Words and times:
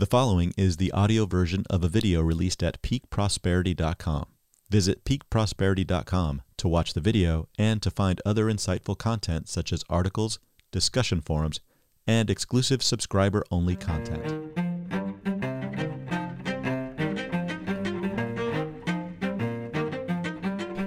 The 0.00 0.06
following 0.06 0.54
is 0.56 0.76
the 0.76 0.92
audio 0.92 1.26
version 1.26 1.64
of 1.68 1.82
a 1.82 1.88
video 1.88 2.22
released 2.22 2.62
at 2.62 2.80
peakprosperity.com. 2.82 4.26
Visit 4.70 5.04
peakprosperity.com 5.04 6.42
to 6.56 6.68
watch 6.68 6.94
the 6.94 7.00
video 7.00 7.48
and 7.58 7.82
to 7.82 7.90
find 7.90 8.22
other 8.24 8.44
insightful 8.44 8.96
content 8.96 9.48
such 9.48 9.72
as 9.72 9.82
articles, 9.90 10.38
discussion 10.70 11.20
forums, 11.20 11.58
and 12.06 12.30
exclusive 12.30 12.80
subscriber 12.80 13.42
only 13.50 13.74
content. 13.74 14.24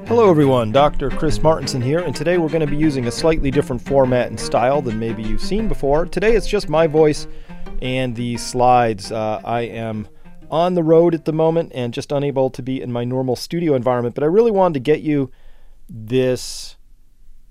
Hello, 0.07 0.30
everyone. 0.30 0.71
Dr. 0.71 1.09
Chris 1.09 1.38
Martenson 1.39 1.84
here, 1.84 2.00
and 2.00 2.16
today 2.16 2.38
we're 2.38 2.48
going 2.48 2.62
to 2.62 2.66
be 2.66 2.78
using 2.78 3.07
a 3.07 3.12
slightly 3.12 3.52
different 3.52 3.82
format 3.82 4.28
and 4.28 4.39
style 4.39 4.82
than 4.82 4.98
maybe 4.98 5.21
you've 5.21 5.41
seen 5.41 5.68
before. 5.68 6.05
Today 6.05 6.38
it's 6.38 6.48
just 6.48 6.70
my 6.70 6.88
voice 6.88 7.28
and 7.82 8.16
the 8.16 8.38
slides. 8.38 9.11
Uh, 9.11 9.41
I 9.43 9.61
am 9.61 10.07
on 10.50 10.73
the 10.73 10.84
road 10.84 11.16
at 11.16 11.26
the 11.26 11.34
moment 11.34 11.72
and 11.73 11.94
just 11.94 12.12
unable 12.12 12.49
to 12.49 12.62
be 12.62 12.81
in 12.81 12.91
my 12.91 13.03
normal 13.03 13.35
studio 13.35 13.73
environment, 13.73 14.16
but 14.16 14.23
I 14.23 14.27
really 14.27 14.52
wanted 14.52 14.73
to 14.76 14.80
get 14.81 15.02
you 15.02 15.31
this 15.89 16.75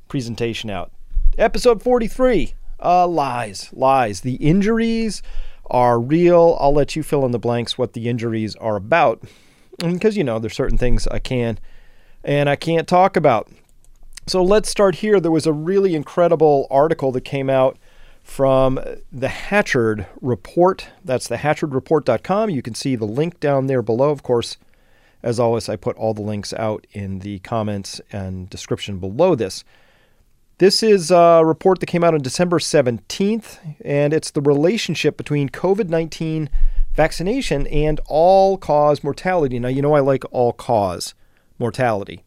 presentation 0.08 0.70
out. 0.70 0.92
Episode 1.38 1.82
43 1.82 2.54
uh, 2.82 3.06
Lies. 3.06 3.70
Lies. 3.72 4.20
The 4.20 4.34
injuries 4.34 5.22
are 5.70 6.00
real. 6.00 6.56
I'll 6.60 6.74
let 6.74 6.96
you 6.96 7.02
fill 7.02 7.24
in 7.24 7.32
the 7.32 7.38
blanks 7.38 7.78
what 7.78 7.92
the 7.92 8.08
injuries 8.08 8.56
are 8.56 8.76
about. 8.76 9.22
Because, 9.78 10.16
you 10.16 10.24
know, 10.24 10.38
there's 10.38 10.54
certain 10.54 10.78
things 10.78 11.06
I 11.06 11.18
can 11.18 11.58
and 12.24 12.48
I 12.48 12.56
can't 12.56 12.88
talk 12.88 13.16
about. 13.16 13.48
So 14.26 14.42
let's 14.42 14.68
start 14.68 14.96
here. 14.96 15.20
There 15.20 15.30
was 15.30 15.46
a 15.46 15.52
really 15.52 15.94
incredible 15.94 16.66
article 16.70 17.12
that 17.12 17.22
came 17.22 17.48
out 17.48 17.78
from 18.22 18.80
the 19.12 19.28
Hatchard 19.28 20.06
Report. 20.20 20.88
That's 21.04 21.28
the 21.28 21.36
hatchardreport.com. 21.36 22.50
You 22.50 22.62
can 22.62 22.74
see 22.74 22.96
the 22.96 23.06
link 23.06 23.40
down 23.40 23.66
there 23.66 23.82
below. 23.82 24.10
Of 24.10 24.22
course, 24.22 24.56
as 25.22 25.38
always, 25.38 25.68
I 25.68 25.76
put 25.76 25.96
all 25.96 26.14
the 26.14 26.22
links 26.22 26.52
out 26.54 26.86
in 26.92 27.20
the 27.20 27.40
comments 27.40 28.00
and 28.12 28.48
description 28.48 28.98
below 28.98 29.34
this. 29.34 29.64
This 30.58 30.82
is 30.82 31.10
a 31.10 31.42
report 31.44 31.80
that 31.80 31.86
came 31.86 32.04
out 32.04 32.14
on 32.14 32.20
December 32.20 32.58
17th, 32.58 33.76
and 33.82 34.12
it's 34.12 34.30
the 34.30 34.42
relationship 34.42 35.16
between 35.16 35.48
COVID 35.48 35.88
19 35.88 36.50
vaccination 36.94 37.66
and 37.68 38.00
all 38.06 38.58
cause 38.58 39.02
mortality. 39.02 39.58
Now, 39.58 39.68
you 39.68 39.80
know, 39.80 39.94
I 39.94 40.00
like 40.00 40.24
all 40.32 40.52
cause 40.52 41.14
mortality. 41.58 42.22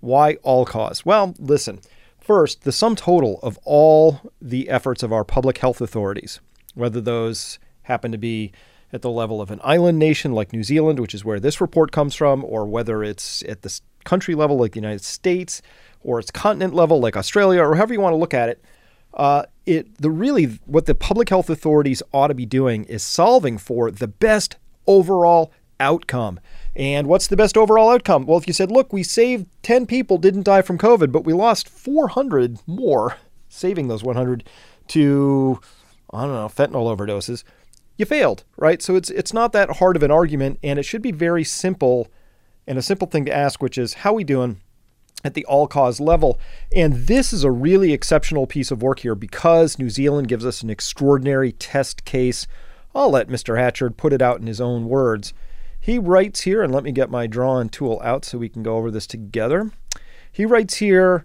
Why 0.00 0.34
all 0.42 0.64
cause? 0.64 1.04
Well, 1.04 1.34
listen. 1.38 1.80
First, 2.28 2.64
the 2.64 2.72
sum 2.72 2.94
total 2.94 3.40
of 3.42 3.58
all 3.64 4.20
the 4.38 4.68
efforts 4.68 5.02
of 5.02 5.14
our 5.14 5.24
public 5.24 5.56
health 5.56 5.80
authorities, 5.80 6.40
whether 6.74 7.00
those 7.00 7.58
happen 7.84 8.12
to 8.12 8.18
be 8.18 8.52
at 8.92 9.00
the 9.00 9.08
level 9.08 9.40
of 9.40 9.50
an 9.50 9.60
island 9.64 9.98
nation 9.98 10.32
like 10.32 10.52
New 10.52 10.62
Zealand, 10.62 11.00
which 11.00 11.14
is 11.14 11.24
where 11.24 11.40
this 11.40 11.58
report 11.58 11.90
comes 11.90 12.14
from, 12.14 12.44
or 12.44 12.66
whether 12.66 13.02
it's 13.02 13.42
at 13.44 13.62
the 13.62 13.80
country 14.04 14.34
level 14.34 14.58
like 14.58 14.72
the 14.72 14.78
United 14.78 15.02
States, 15.02 15.62
or 16.02 16.20
it's 16.20 16.30
continent 16.30 16.74
level 16.74 17.00
like 17.00 17.16
Australia, 17.16 17.62
or 17.62 17.76
however 17.76 17.94
you 17.94 18.00
want 18.02 18.12
to 18.12 18.18
look 18.18 18.34
at 18.34 18.50
it, 18.50 18.62
uh, 19.14 19.44
it 19.64 19.96
the 19.96 20.10
really 20.10 20.58
what 20.66 20.84
the 20.84 20.94
public 20.94 21.30
health 21.30 21.48
authorities 21.48 22.02
ought 22.12 22.28
to 22.28 22.34
be 22.34 22.44
doing 22.44 22.84
is 22.84 23.02
solving 23.02 23.56
for 23.56 23.90
the 23.90 24.06
best 24.06 24.58
overall 24.86 25.50
outcome. 25.80 26.40
And 26.78 27.08
what's 27.08 27.26
the 27.26 27.36
best 27.36 27.56
overall 27.56 27.90
outcome? 27.90 28.24
Well, 28.24 28.38
if 28.38 28.46
you 28.46 28.52
said, 28.52 28.70
look, 28.70 28.92
we 28.92 29.02
saved 29.02 29.46
10 29.64 29.84
people 29.86 30.16
didn't 30.16 30.44
die 30.44 30.62
from 30.62 30.78
COVID, 30.78 31.10
but 31.10 31.24
we 31.24 31.32
lost 31.32 31.68
400 31.68 32.60
more, 32.68 33.16
saving 33.48 33.88
those 33.88 34.04
100 34.04 34.44
to, 34.88 35.60
I 36.12 36.22
don't 36.22 36.34
know, 36.34 36.46
fentanyl 36.48 36.96
overdoses, 36.96 37.42
you 37.96 38.06
failed, 38.06 38.44
right? 38.56 38.80
So 38.80 38.94
it's 38.94 39.10
it's 39.10 39.32
not 39.32 39.50
that 39.52 39.78
hard 39.78 39.96
of 39.96 40.04
an 40.04 40.12
argument, 40.12 40.60
and 40.62 40.78
it 40.78 40.84
should 40.84 41.02
be 41.02 41.10
very 41.10 41.42
simple 41.42 42.06
and 42.64 42.78
a 42.78 42.82
simple 42.82 43.08
thing 43.08 43.24
to 43.24 43.36
ask, 43.36 43.60
which 43.60 43.76
is 43.76 43.94
how 43.94 44.12
we 44.12 44.22
doing 44.22 44.60
at 45.24 45.34
the 45.34 45.44
all 45.46 45.66
cause 45.66 45.98
level. 45.98 46.38
And 46.72 47.08
this 47.08 47.32
is 47.32 47.42
a 47.42 47.50
really 47.50 47.92
exceptional 47.92 48.46
piece 48.46 48.70
of 48.70 48.82
work 48.82 49.00
here 49.00 49.16
because 49.16 49.80
New 49.80 49.90
Zealand 49.90 50.28
gives 50.28 50.46
us 50.46 50.62
an 50.62 50.70
extraordinary 50.70 51.50
test 51.50 52.04
case. 52.04 52.46
I'll 52.94 53.10
let 53.10 53.26
Mr. 53.26 53.58
Hatchard 53.58 53.96
put 53.96 54.12
it 54.12 54.22
out 54.22 54.38
in 54.38 54.46
his 54.46 54.60
own 54.60 54.88
words. 54.88 55.34
He 55.80 55.98
writes 55.98 56.42
here, 56.42 56.62
and 56.62 56.72
let 56.72 56.84
me 56.84 56.92
get 56.92 57.10
my 57.10 57.26
drawing 57.26 57.68
tool 57.68 58.00
out 58.04 58.24
so 58.24 58.38
we 58.38 58.48
can 58.48 58.62
go 58.62 58.76
over 58.76 58.90
this 58.90 59.06
together. 59.06 59.70
He 60.30 60.44
writes 60.44 60.76
here 60.76 61.24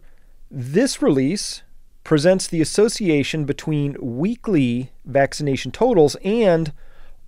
this 0.49 1.01
release 1.01 1.63
presents 2.03 2.47
the 2.47 2.61
association 2.61 3.45
between 3.45 3.95
weekly 3.99 4.91
vaccination 5.05 5.71
totals 5.71 6.15
and 6.23 6.71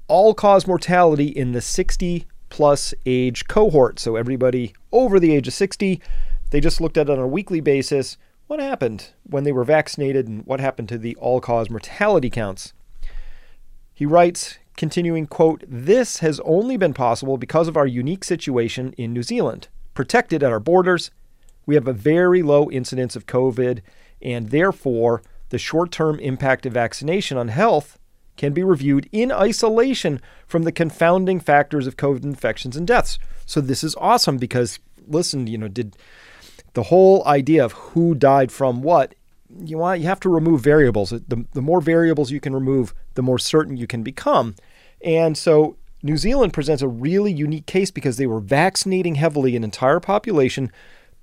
all 0.08 0.34
cause 0.34 0.68
mortality 0.68 1.28
in 1.28 1.52
the 1.54 1.62
60 1.62 2.26
plus 2.50 2.94
age 3.06 3.48
cohort. 3.48 4.00
So, 4.00 4.16
everybody 4.16 4.74
over 4.92 5.20
the 5.20 5.36
age 5.36 5.48
of 5.48 5.54
60, 5.54 6.02
they 6.52 6.60
just 6.60 6.80
looked 6.80 6.98
at 6.98 7.10
it 7.10 7.14
on 7.14 7.20
a 7.20 7.28
weekly 7.28 7.60
basis. 7.60 8.18
What 8.48 8.60
happened 8.60 9.10
when 9.24 9.44
they 9.44 9.52
were 9.52 9.64
vaccinated 9.64 10.28
and 10.28 10.46
what 10.46 10.60
happened 10.60 10.90
to 10.90 10.98
the 10.98 11.16
all 11.16 11.42
cause 11.42 11.70
mortality 11.70 12.30
counts? 12.30 12.74
He 13.94 14.06
writes 14.06 14.60
continuing 14.78 15.26
quote 15.26 15.64
this 15.68 16.20
has 16.20 16.40
only 16.42 16.78
been 16.78 16.94
possible 16.94 17.38
because 17.38 17.68
of 17.68 17.78
our 17.78 17.88
unique 17.88 18.24
situation 18.24 18.94
in 18.98 19.14
New 19.14 19.24
Zealand. 19.24 19.68
Protected 19.94 20.44
at 20.44 20.52
our 20.52 20.60
borders 20.60 21.12
we 21.66 21.76
have 21.76 21.88
a 21.88 21.94
very 21.94 22.42
low 22.42 22.70
incidence 22.70 23.16
of 23.16 23.26
covid 23.26 23.82
and 24.22 24.50
therefore 24.50 25.22
the 25.50 25.58
short-term 25.58 26.20
impact 26.20 26.66
of 26.66 26.74
vaccination 26.74 27.38
on 27.38 27.48
health 27.48 27.98
can 28.38 28.54
be 28.54 28.64
reviewed 28.64 29.08
in 29.12 29.32
isolation 29.32 30.22
from 30.46 30.64
the 30.64 30.72
confounding 30.72 31.40
factors 31.40 31.88
of 31.88 31.98
covid 31.98 32.24
infections 32.24 32.76
and 32.76 32.88
deaths. 32.88 33.18
So 33.46 33.62
this 33.62 33.84
is 33.84 33.96
awesome 33.96 34.38
because 34.38 34.80
listen 35.08 35.48
you 35.48 35.58
know 35.58 35.68
did 35.68 35.96
the 36.74 36.84
whole 36.84 37.26
idea 37.26 37.64
of 37.64 37.72
who 37.72 38.16
died 38.16 38.52
from 38.52 38.82
what 38.82 39.16
you 39.64 39.78
want 39.78 40.02
you 40.02 40.08
have 40.08 40.20
to 40.22 40.30
remove 40.30 40.62
variables. 40.62 41.10
The, 41.10 41.46
the 41.54 41.62
more 41.62 41.82
variables 41.82 42.32
you 42.32 42.40
can 42.40 42.54
remove, 42.54 42.94
the 43.14 43.22
more 43.22 43.40
certain 43.40 43.78
you 43.78 43.88
can 43.88 44.04
become. 44.04 44.56
And 45.04 45.38
so 45.38 45.78
New 46.04 46.18
Zealand 46.18 46.54
presents 46.54 46.84
a 46.84 46.88
really 46.88 47.32
unique 47.32 47.66
case 47.66 47.92
because 47.92 48.18
they 48.18 48.28
were 48.28 48.40
vaccinating 48.40 49.16
heavily 49.16 49.56
an 49.56 49.64
entire 49.64 50.00
population, 50.00 50.72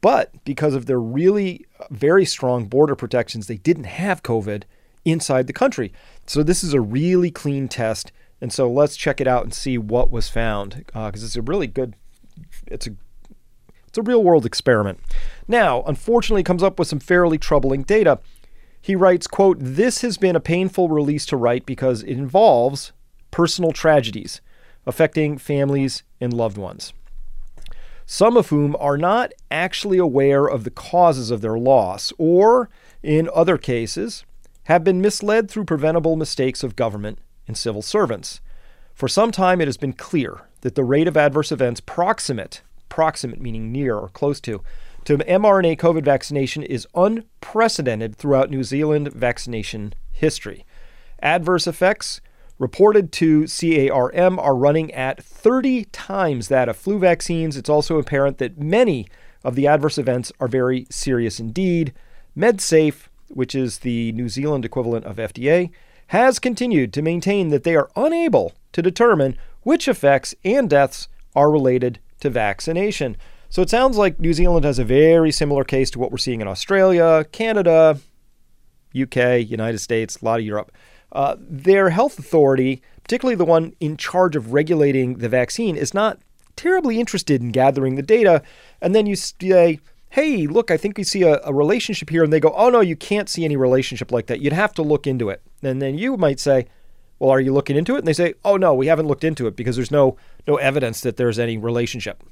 but 0.01 0.33
because 0.45 0.75
of 0.75 0.87
their 0.87 1.01
really 1.01 1.67
very 1.91 2.25
strong 2.25 2.67
border 2.67 2.97
protections, 2.97 3.47
they 3.47 3.59
didn't 3.59 3.85
have 3.85 4.23
COVID 4.23 4.65
inside 5.05 5.47
the 5.47 5.53
country. 5.53 5.93
So 6.27 6.43
this 6.43 6.65
is 6.65 6.75
a 6.75 6.81
really 6.81 7.31
clean 7.31 7.69
test. 7.69 8.13
And 8.41 8.53
so 8.53 8.71
let's 8.71 8.97
check 8.97 9.21
it 9.21 9.29
out 9.29 9.45
and 9.45 9.55
see 9.55 9.79
what 9.79 10.11
was 10.11 10.29
found 10.29 10.85
because 10.87 11.23
uh, 11.23 11.27
it's 11.27 11.37
a 11.37 11.43
really 11.43 11.69
good, 11.69 11.95
it's 12.67 12.89
a 12.89 12.97
it's 13.93 13.99
a 13.99 14.03
real 14.03 14.25
world 14.25 14.47
experiment. 14.47 15.01
Now, 15.47 15.83
unfortunately, 15.83 16.43
comes 16.43 16.63
up 16.63 16.79
with 16.79 16.89
some 16.89 16.99
fairly 16.99 17.37
troubling 17.37 17.83
data. 17.83 18.21
He 18.81 18.97
writes, 18.97 19.27
quote, 19.27 19.59
This 19.61 20.01
has 20.01 20.17
been 20.17 20.35
a 20.35 20.41
painful 20.41 20.89
release 20.89 21.27
to 21.27 21.37
write 21.37 21.67
because 21.67 22.03
it 22.03 22.13
involves 22.13 22.93
personal 23.31 23.71
tragedies 23.71 24.41
affecting 24.87 25.37
families 25.37 26.05
and 26.23 26.33
loved 26.33 26.57
ones, 26.57 26.95
some 28.07 28.39
of 28.39 28.49
whom 28.49 28.75
are 28.81 28.97
not 28.97 29.31
actually 29.51 29.99
aware 29.99 30.47
of 30.47 30.65
the 30.65 30.71
causes 30.71 31.31
of 31.31 31.43
their 31.43 31.59
loss, 31.59 32.15
or, 32.17 32.71
in 33.03 33.29
other 33.35 33.59
cases, 33.59 34.25
have 34.65 34.83
been 34.83 35.03
misled 35.03 35.51
through 35.51 35.67
preventable 35.67 36.17
mistakes 36.17 36.63
of 36.63 36.77
government 36.77 37.19
and 37.47 37.59
civil 37.59 37.83
servants. 37.83 38.41
For 38.95 39.07
some 39.07 39.33
time, 39.33 39.61
it 39.61 39.69
has 39.69 39.77
been 39.77 39.93
clear 39.93 40.49
that 40.63 40.77
the 40.77 40.85
rate 40.85 41.09
of 41.09 41.19
adverse 41.19 41.53
events 41.53 41.81
proximate 41.81 42.63
proximate, 42.93 43.41
meaning 43.41 43.73
near 43.73 43.97
or 43.97 44.11
close 44.11 44.39
to, 44.39 44.63
to 45.07 45.17
mRNA 45.17 45.79
COVID 45.79 46.05
vaccination 46.05 46.63
is 46.63 46.87
unprecedented 46.95 48.15
throughout 48.15 48.51
New 48.51 48.63
Zealand 48.63 49.11
vaccination 49.15 49.95
history. 50.11 50.67
Adverse 51.23 51.67
effects 51.67 52.21
reported 52.59 53.11
to 53.11 53.45
CARM 53.45 54.39
are 54.39 54.55
running 54.55 54.93
at 54.93 55.25
30 55.25 55.87
times 55.87 56.49
that 56.49 56.69
of 56.69 56.77
flu 56.77 56.99
vaccines. 56.99 57.57
It's 57.57 57.71
also 57.71 57.99
apparent 57.99 58.37
that 58.39 58.61
many 58.61 59.07
of 59.43 59.55
the 59.55 59.67
adverse 59.67 59.97
events 59.97 60.31
are 60.39 60.47
very 60.47 60.87
serious 60.91 61.41
indeed. 61.41 61.95
MedSafe, 62.37 63.09
which 63.29 63.55
is 63.55 63.79
the 63.79 64.13
New 64.13 64.29
Zealand 64.29 64.67
equivalent 64.67 65.07
of 65.07 65.17
FDA, 65.17 65.71
has 66.09 66.39
continued 66.39 66.93
to 66.93 67.01
maintain 67.01 67.49
that 67.49 67.65
they 67.65 67.75
are 67.75 67.89
unable 67.97 68.53
to 68.73 68.83
determine 68.83 69.39
which 69.63 69.89
effects 69.89 70.35
and 70.45 70.69
deaths 70.69 71.09
are 71.35 71.51
related 71.51 71.99
to 72.23 72.31
vaccination. 72.31 73.17
So 73.51 73.61
it 73.61 73.69
sounds 73.69 73.99
like 73.99 74.19
New 74.19 74.33
Zealand 74.33 74.65
has 74.65 74.79
a 74.79 74.85
very 74.85 75.31
similar 75.31 75.63
case 75.63 75.91
to 75.91 75.99
what 75.99 76.11
we're 76.11 76.19
seeing 76.19 76.41
in 76.41 76.49
Australia, 76.49 77.27
Canada, 77.33 78.01
UK, 78.99 79.47
United 79.47 79.79
States, 79.79 80.17
a 80.17 80.25
lot 80.25 80.41
of 80.41 80.47
Europe. 80.47 80.73
Uh, 81.13 81.37
their 81.39 81.91
health 81.91 82.19
authority, 82.19 82.81
particularly 83.05 83.37
the 83.37 83.45
one 83.45 83.75
in 83.81 83.99
charge 83.99 84.37
of 84.37 84.55
regulating 84.55 85.19
the 85.19 85.29
vaccine, 85.29 85.77
is 85.77 85.93
not 85.93 86.19
terribly 86.57 86.99
interested 86.99 87.43
in 87.43 87.51
gathering 87.51 87.97
the 87.97 88.03
data. 88.03 88.43
And 88.81 88.95
then 88.95 89.05
you 89.05 89.17
say, 89.17 89.81
hey, 90.11 90.47
look, 90.47 90.71
I 90.71 90.77
think 90.77 90.97
we 90.97 91.05
see 91.05 91.23
a, 91.23 91.41
a, 91.45 91.53
relationship 91.53 92.11
here. 92.11 92.23
And 92.23 92.33
they 92.33 92.41
go, 92.41 92.53
oh, 92.55 92.71
no, 92.71 92.81
you 92.81 92.97
can't 92.97 93.29
see 93.29 93.45
any 93.45 93.57
relationship 93.57 94.13
like 94.13 94.27
that. 94.27 94.41
You'd 94.41 94.53
have 94.53 94.75
to 94.75 94.83
look 94.83 95.07
into 95.07 95.29
it. 95.29 95.43
And 95.63 95.81
then 95.81 95.97
you 95.97 96.17
might 96.17 96.41
say, 96.41 96.67
Well, 97.23 97.31
are 97.31 97.41
you 97.41 97.55
looking 97.55 97.77
into 97.77 97.95
it? 97.95 97.99
And 97.99 98.09
they 98.09 98.15
say, 98.15 98.35
"Oh 98.45 98.57
no, 98.57 98.75
we 98.75 98.89
haven't 98.89 99.07
looked 99.07 99.23
into 99.23 99.47
it 99.47 99.55
because 99.55 99.77
there's 99.77 99.93
no 99.93 100.17
no 100.45 100.57
evidence 100.57 101.01
that 101.03 101.17
there's 101.17 101.39
any 101.39 101.57
relationship." 101.57 102.25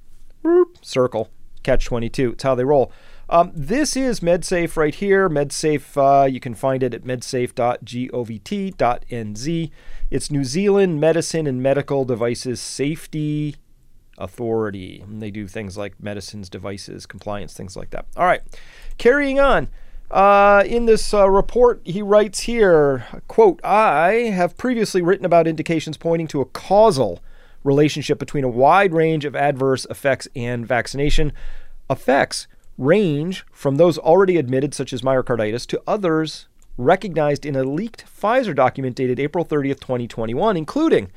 Boop, 0.44 0.84
Circle, 0.84 1.31
catch 1.62 1.84
22. 1.84 2.32
It's 2.32 2.42
how 2.42 2.56
they 2.56 2.64
roll. 2.64 2.90
Um, 3.28 3.52
this 3.54 3.96
is 3.96 4.19
MedSafe 4.19 4.76
right 4.76 4.92
here. 4.92 5.28
MedSafe, 5.28 5.96
uh, 5.96 6.26
you 6.26 6.40
can 6.40 6.56
find 6.56 6.82
it 6.82 6.92
at 6.92 7.04
medsafe.govt.nz. 7.04 9.70
It's 10.10 10.31
New 10.32 10.42
Zealand 10.42 11.00
Medicine 11.00 11.46
and 11.46 11.62
Medical 11.62 12.04
Devices 12.04 12.60
Safety 12.60 13.54
Authority. 14.19 15.04
And 15.06 15.22
they 15.22 15.31
do 15.31 15.46
things 15.46 15.78
like 15.78 16.02
medicines, 16.02 16.48
devices, 16.48 17.06
compliance, 17.06 17.54
things 17.54 17.76
like 17.76 17.90
that. 17.90 18.06
All 18.16 18.26
right, 18.26 18.42
carrying 18.98 19.38
on. 19.38 19.69
Uh, 20.10 20.64
in 20.66 20.86
this 20.86 21.14
uh, 21.14 21.30
report, 21.30 21.80
he 21.84 22.02
writes 22.02 22.40
here, 22.40 23.06
quote, 23.28 23.60
I 23.62 24.30
have 24.34 24.56
previously 24.56 25.02
written 25.02 25.24
about 25.24 25.46
indications 25.46 25.96
pointing 25.96 26.26
to 26.28 26.40
a 26.40 26.46
causal 26.46 27.20
relationship 27.62 28.18
between 28.18 28.42
a 28.42 28.48
wide 28.48 28.92
range 28.92 29.24
of 29.24 29.36
adverse 29.36 29.86
effects 29.88 30.26
and 30.34 30.66
vaccination. 30.66 31.32
Effects 31.88 32.48
range 32.76 33.44
from 33.52 33.76
those 33.76 33.98
already 33.98 34.36
admitted, 34.36 34.74
such 34.74 34.92
as 34.92 35.02
myocarditis, 35.02 35.66
to 35.66 35.82
others 35.86 36.48
recognized 36.76 37.44
in 37.44 37.54
a 37.54 37.62
leaked 37.62 38.04
Pfizer 38.06 38.54
document 38.54 38.96
dated 38.96 39.20
April 39.20 39.44
30th, 39.44 39.80
2021, 39.80 40.56
including 40.56 41.10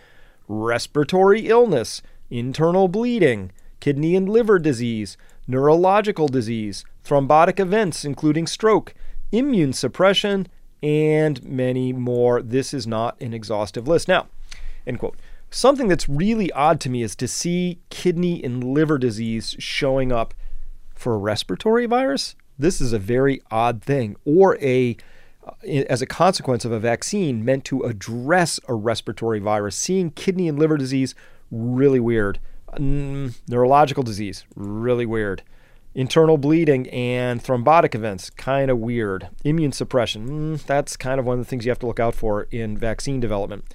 respiratory 0.48 1.48
illness, 1.48 2.02
internal 2.30 2.88
bleeding, 2.88 3.52
kidney 3.80 4.16
and 4.16 4.30
liver 4.30 4.60
disease, 4.60 5.18
neurological 5.48 6.28
disease, 6.28 6.84
thrombotic 7.04 7.60
events, 7.60 8.06
including 8.06 8.48
stroke, 8.48 8.94
immune 9.32 9.74
suppression, 9.74 10.48
and 10.82 11.44
many 11.44 11.94
more. 11.94 12.42
This 12.42 12.74
is 12.74 12.86
not 12.86 13.20
an 13.22 13.34
exhaustive 13.34 13.88
list. 13.88 14.08
Now, 14.08 14.28
end 14.86 15.00
quote. 15.00 15.18
Something 15.50 15.88
that's 15.88 16.10
really 16.10 16.52
odd 16.54 16.80
to 16.82 16.90
me 16.90 17.04
is 17.04 17.16
to 17.18 17.28
see 17.28 17.80
kidney 17.90 18.44
and 18.44 18.64
liver 18.64 18.98
disease 18.98 19.56
showing 19.60 20.12
up 20.12 20.34
for 20.96 21.14
a 21.14 21.18
respiratory 21.18 21.86
virus. 21.86 22.36
This 22.58 22.82
is 22.82 22.92
a 22.92 23.00
very 23.00 23.42
odd 23.52 23.84
thing, 23.84 24.16
or 24.26 24.58
a 24.62 24.98
uh, 25.46 25.52
as 25.68 26.02
a 26.02 26.06
consequence 26.06 26.66
of 26.66 26.72
a 26.72 26.80
vaccine 26.80 27.44
meant 27.46 27.66
to 27.66 27.82
address 27.82 28.60
a 28.68 28.74
respiratory 28.74 29.40
virus. 29.40 29.76
Seeing 29.76 30.12
kidney 30.12 30.48
and 30.48 30.58
liver 30.58 30.78
disease, 30.78 31.14
really 31.52 32.00
weird. 32.00 32.40
Mm, 32.74 33.36
neurological 33.48 34.04
disease, 34.04 34.46
really 34.56 35.06
weird. 35.06 35.44
Internal 35.96 36.38
bleeding 36.38 36.90
and 36.90 37.44
thrombotic 37.44 37.94
events, 37.94 38.30
kind 38.32 38.72
of 38.72 38.80
weird. 38.80 39.30
Immune 39.44 39.72
suppression, 39.72 40.58
mm, 40.58 40.66
that's 40.66 40.98
kind 40.98 41.20
of 41.20 41.26
one 41.26 41.40
of 41.40 41.46
the 41.46 41.50
things 41.50 41.66
you 41.66 41.72
have 41.72 41.80
to 41.80 41.88
look 41.88 42.00
out 42.00 42.16
for 42.16 42.44
in 42.52 42.78
vaccine 42.78 43.20
development. 43.20 43.66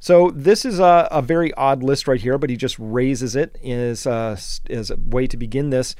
So 0.00 0.30
this 0.30 0.64
is 0.64 0.78
a, 0.78 1.08
a 1.10 1.20
very 1.20 1.52
odd 1.54 1.82
list 1.82 2.08
right 2.08 2.20
here, 2.20 2.38
but 2.38 2.50
he 2.50 2.56
just 2.56 2.76
raises 2.78 3.34
it 3.36 3.56
as, 3.64 4.06
uh, 4.06 4.38
as 4.70 4.90
a 4.90 4.96
way 4.96 5.26
to 5.26 5.36
begin 5.36 5.70
this. 5.70 5.94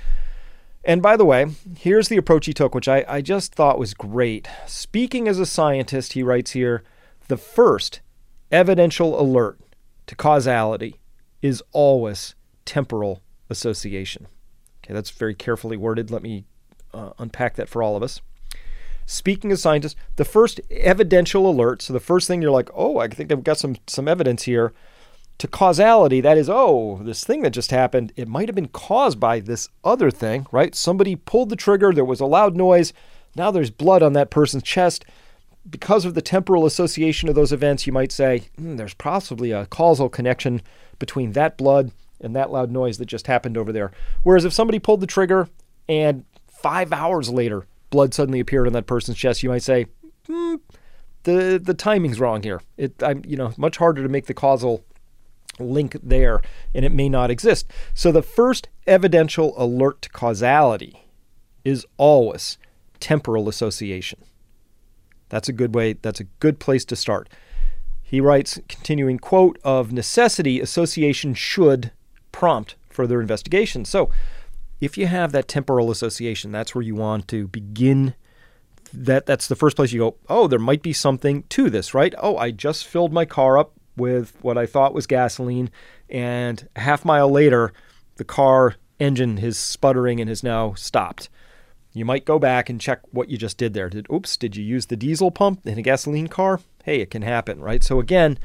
And 0.85 1.03
by 1.03 1.17
the 1.17 1.25
way, 1.25 1.47
here's 1.77 2.09
the 2.09 2.17
approach 2.17 2.47
he 2.47 2.55
took, 2.55 2.75
which 2.75 2.89
I, 2.89 3.05
I 3.09 3.21
just 3.21 3.55
thought 3.55 3.79
was 3.79 3.95
great. 3.95 4.49
Speaking 4.67 5.29
as 5.29 5.39
a 5.39 5.47
scientist, 5.47 6.15
he 6.15 6.23
writes 6.23 6.53
here 6.53 6.83
the 7.27 7.37
first 7.37 8.01
evidential 8.51 9.21
alert 9.21 9.59
to 10.07 10.15
causality 10.15 10.97
is 11.43 11.63
always 11.73 12.35
temporal 12.65 13.23
association. 13.51 14.29
Okay, 14.89 14.95
that's 14.95 15.11
very 15.11 15.35
carefully 15.35 15.77
worded. 15.77 16.11
Let 16.11 16.23
me 16.23 16.47
uh, 16.95 17.11
unpack 17.19 17.57
that 17.57 17.69
for 17.69 17.83
all 17.83 17.95
of 17.95 18.03
us. 18.03 18.23
Speaking 19.05 19.53
of 19.53 19.59
scientists, 19.59 19.97
the 20.17 20.25
first 20.25 20.63
evidential 20.71 21.49
alert, 21.49 21.83
so 21.83 21.93
the 21.93 22.01
first 22.01 22.27
thing 22.27 22.41
you're 22.41 22.51
like, 22.51 22.71
oh, 22.75 22.97
I 22.99 23.09
think 23.09 23.31
I've 23.31 23.45
got 23.45 23.59
some 23.59 23.77
some 23.87 24.09
evidence 24.09 24.45
here 24.45 24.73
to 25.39 25.47
causality, 25.47 26.21
that 26.21 26.37
is, 26.37 26.51
oh, 26.51 27.01
this 27.03 27.23
thing 27.23 27.43
that 27.43 27.51
just 27.51 27.71
happened, 27.71 28.13
it 28.17 28.29
might 28.29 28.49
have 28.49 28.57
been 28.57 28.69
caused 28.69 29.21
by 29.21 29.39
this 29.41 29.69
other 29.85 30.11
thing, 30.11 30.47
right? 30.51 30.75
Somebody 30.75 31.15
pulled 31.17 31.49
the 31.49 31.57
trigger, 31.57 31.93
there 31.93 32.05
was 32.05 32.21
a 32.21 32.27
loud 32.27 32.57
noise, 32.57 32.93
now 33.37 33.51
there's 33.51 33.71
blood 33.71 34.03
on 34.03 34.15
that 34.15 34.31
person's 34.31 34.65
chest. 34.65 35.05
Because 35.69 36.05
of 36.05 36.15
the 36.15 36.23
temporal 36.23 36.65
association 36.65 37.29
of 37.29 37.35
those 37.35 37.53
events, 37.53 37.87
you 37.87 37.93
might 37.93 38.11
say 38.11 38.49
hmm, 38.57 38.77
there's 38.77 38.95
possibly 38.95 39.53
a 39.53 39.67
causal 39.67 40.09
connection 40.09 40.63
between 40.99 41.33
that 41.33 41.59
blood 41.59 41.93
and 42.21 42.35
that 42.35 42.51
loud 42.51 42.71
noise 42.71 42.99
that 42.99 43.07
just 43.07 43.27
happened 43.27 43.57
over 43.57 43.73
there. 43.73 43.93
Whereas 44.23 44.45
if 44.45 44.53
somebody 44.53 44.79
pulled 44.79 45.01
the 45.01 45.07
trigger 45.07 45.49
and 45.89 46.25
five 46.47 46.93
hours 46.93 47.31
later 47.31 47.67
blood 47.91 48.13
suddenly 48.13 48.41
appeared 48.41 48.67
on 48.67 48.73
that 48.75 48.87
person's 48.87 49.17
chest, 49.17 49.43
you 49.43 49.49
might 49.49 49.63
say, 49.63 49.87
hmm, 50.27 50.57
the 51.25 51.61
the 51.63 51.75
timing's 51.75 52.21
wrong 52.21 52.43
here. 52.43 52.61
It 52.77 53.03
I'm 53.03 53.23
you 53.27 53.37
know 53.37 53.53
much 53.57 53.77
harder 53.77 54.03
to 54.03 54.09
make 54.09 54.27
the 54.27 54.35
causal 54.35 54.85
link 55.59 55.97
there, 56.03 56.41
and 56.75 56.85
it 56.85 56.93
may 56.93 57.09
not 57.09 57.31
exist. 57.31 57.71
So 57.95 58.13
the 58.13 58.23
first 58.23 58.69
evidential 58.87 59.55
alert 59.57 60.03
to 60.03 60.09
causality 60.11 61.05
is 61.65 61.87
always 61.97 62.59
temporal 63.01 63.49
association. 63.49 64.21
That's 65.29 65.49
a 65.49 65.53
good 65.53 65.75
way. 65.75 65.95
That's 65.95 66.21
a 66.21 66.25
good 66.41 66.59
place 66.59 66.85
to 66.87 66.97
start. 66.97 67.29
He 68.03 68.21
writes, 68.21 68.59
continuing 68.69 69.19
quote 69.19 69.59
of 69.63 69.93
necessity, 69.93 70.61
association 70.61 71.35
should 71.35 71.93
prompt 72.33 72.77
further 72.89 73.21
investigation. 73.21 73.85
So 73.85 74.11
if 74.81 74.97
you 74.97 75.07
have 75.07 75.33
that 75.33 75.49
temporal 75.49 75.91
association, 75.91 76.53
that's 76.53 76.75
where 76.75 76.83
you 76.83 76.95
want 76.95 77.29
to 77.29 77.49
begin. 77.49 78.15
That 78.93 79.27
that's 79.27 79.49
the 79.49 79.57
first 79.57 79.77
place 79.77 79.93
you 79.93 80.01
go. 80.01 80.17
Oh, 80.29 80.47
there 80.47 80.59
might 80.59 80.83
be 80.83 80.93
something 80.93 81.43
to 81.51 81.69
this, 81.69 81.95
right? 81.95 82.15
Oh, 82.19 82.37
I 82.37 82.51
just 82.51 82.87
filled 82.87 83.13
my 83.13 83.25
car 83.25 83.59
up 83.59 83.73
with 83.97 84.37
what 84.41 84.57
I 84.57 84.67
thought 84.67 84.95
was 84.95 85.07
gasoline, 85.07 85.71
and 86.09 86.69
a 86.77 86.81
half 86.81 87.05
mile 87.05 87.31
later, 87.31 87.73
the 88.17 88.25
car 88.25 88.77
engine 88.99 89.39
is 89.39 89.59
sputtering 89.59 90.21
and 90.21 90.29
has 90.29 90.43
now 90.43 90.75
stopped. 90.75 91.29
You 91.93 92.05
might 92.05 92.25
go 92.25 92.39
back 92.39 92.71
and 92.71 92.81
check 92.81 93.01
what 93.11 93.29
you 93.29 93.37
just 93.37 93.59
did 93.59 93.75
there. 93.75 93.89
Did 93.89 94.07
oops, 94.13 94.37
did 94.37 94.57
you 94.57 94.65
use 94.65 94.87
the 94.87 94.97
diesel 94.97 95.31
pump 95.31 95.67
in 95.67 95.79
a 95.79 95.83
gasoline 95.83 96.29
car? 96.29 96.61
Hey, 96.85 97.01
it 97.01 97.11
can 97.11 97.23
happen, 97.23 97.61
right? 97.61 97.83
So 97.83 97.99
again, 97.99 98.39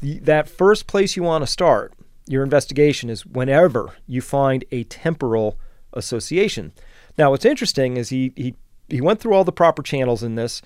the, 0.00 0.18
that 0.20 0.48
first 0.48 0.86
place 0.86 1.16
you 1.16 1.22
want 1.22 1.42
to 1.42 1.50
start 1.50 1.92
your 2.32 2.42
investigation 2.42 3.10
is 3.10 3.26
whenever 3.26 3.90
you 4.06 4.20
find 4.20 4.64
a 4.70 4.84
temporal 4.84 5.58
association. 5.92 6.72
Now, 7.18 7.30
what's 7.30 7.44
interesting 7.44 7.96
is 7.96 8.08
he 8.08 8.32
he 8.36 8.56
he 8.88 9.00
went 9.00 9.20
through 9.20 9.34
all 9.34 9.44
the 9.44 9.52
proper 9.52 9.82
channels 9.82 10.22
in 10.22 10.34
this, 10.34 10.60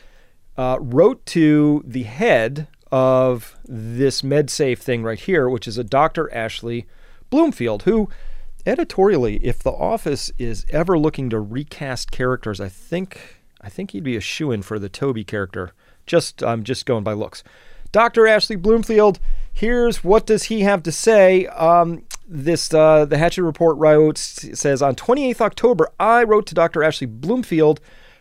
uh, 0.56 0.78
wrote 0.80 1.24
to 1.26 1.82
the 1.86 2.04
head 2.04 2.68
of 2.90 3.58
this 3.66 4.22
MedSafe 4.22 4.78
thing 4.78 5.02
right 5.02 5.18
here, 5.18 5.48
which 5.48 5.68
is 5.68 5.76
a 5.76 5.84
Dr. 5.84 6.32
Ashley 6.32 6.86
Bloomfield, 7.30 7.82
who 7.82 8.08
editorially, 8.64 9.36
if 9.42 9.62
the 9.62 9.72
office 9.72 10.30
is 10.38 10.64
ever 10.70 10.98
looking 10.98 11.30
to 11.30 11.40
recast 11.40 12.10
characters, 12.10 12.60
I 12.60 12.68
think 12.68 13.40
I 13.60 13.68
think 13.68 13.90
he'd 13.90 14.04
be 14.04 14.16
a 14.16 14.20
shoe 14.20 14.52
in 14.52 14.62
for 14.62 14.78
the 14.78 14.88
Toby 14.88 15.24
character. 15.24 15.72
Just 16.06 16.42
I'm 16.42 16.62
just 16.62 16.86
going 16.86 17.04
by 17.04 17.12
looks. 17.12 17.42
Dr. 17.92 18.26
Ashley 18.26 18.56
Bloomfield, 18.56 19.18
here's 19.56 20.04
what 20.04 20.26
does 20.26 20.44
he 20.44 20.60
have 20.60 20.82
to 20.82 20.92
say. 20.92 21.46
Um, 21.46 22.04
this 22.28 22.72
uh, 22.74 23.06
the 23.06 23.16
Hatchard 23.16 23.44
Report 23.44 23.76
wrote 23.78 24.18
says 24.18 24.82
on 24.82 24.94
28th 24.94 25.40
October, 25.40 25.90
I 25.98 26.22
wrote 26.24 26.46
to 26.46 26.54
Dr. 26.54 26.84
Ashley 26.84 27.06
Bloomfield, 27.06 27.80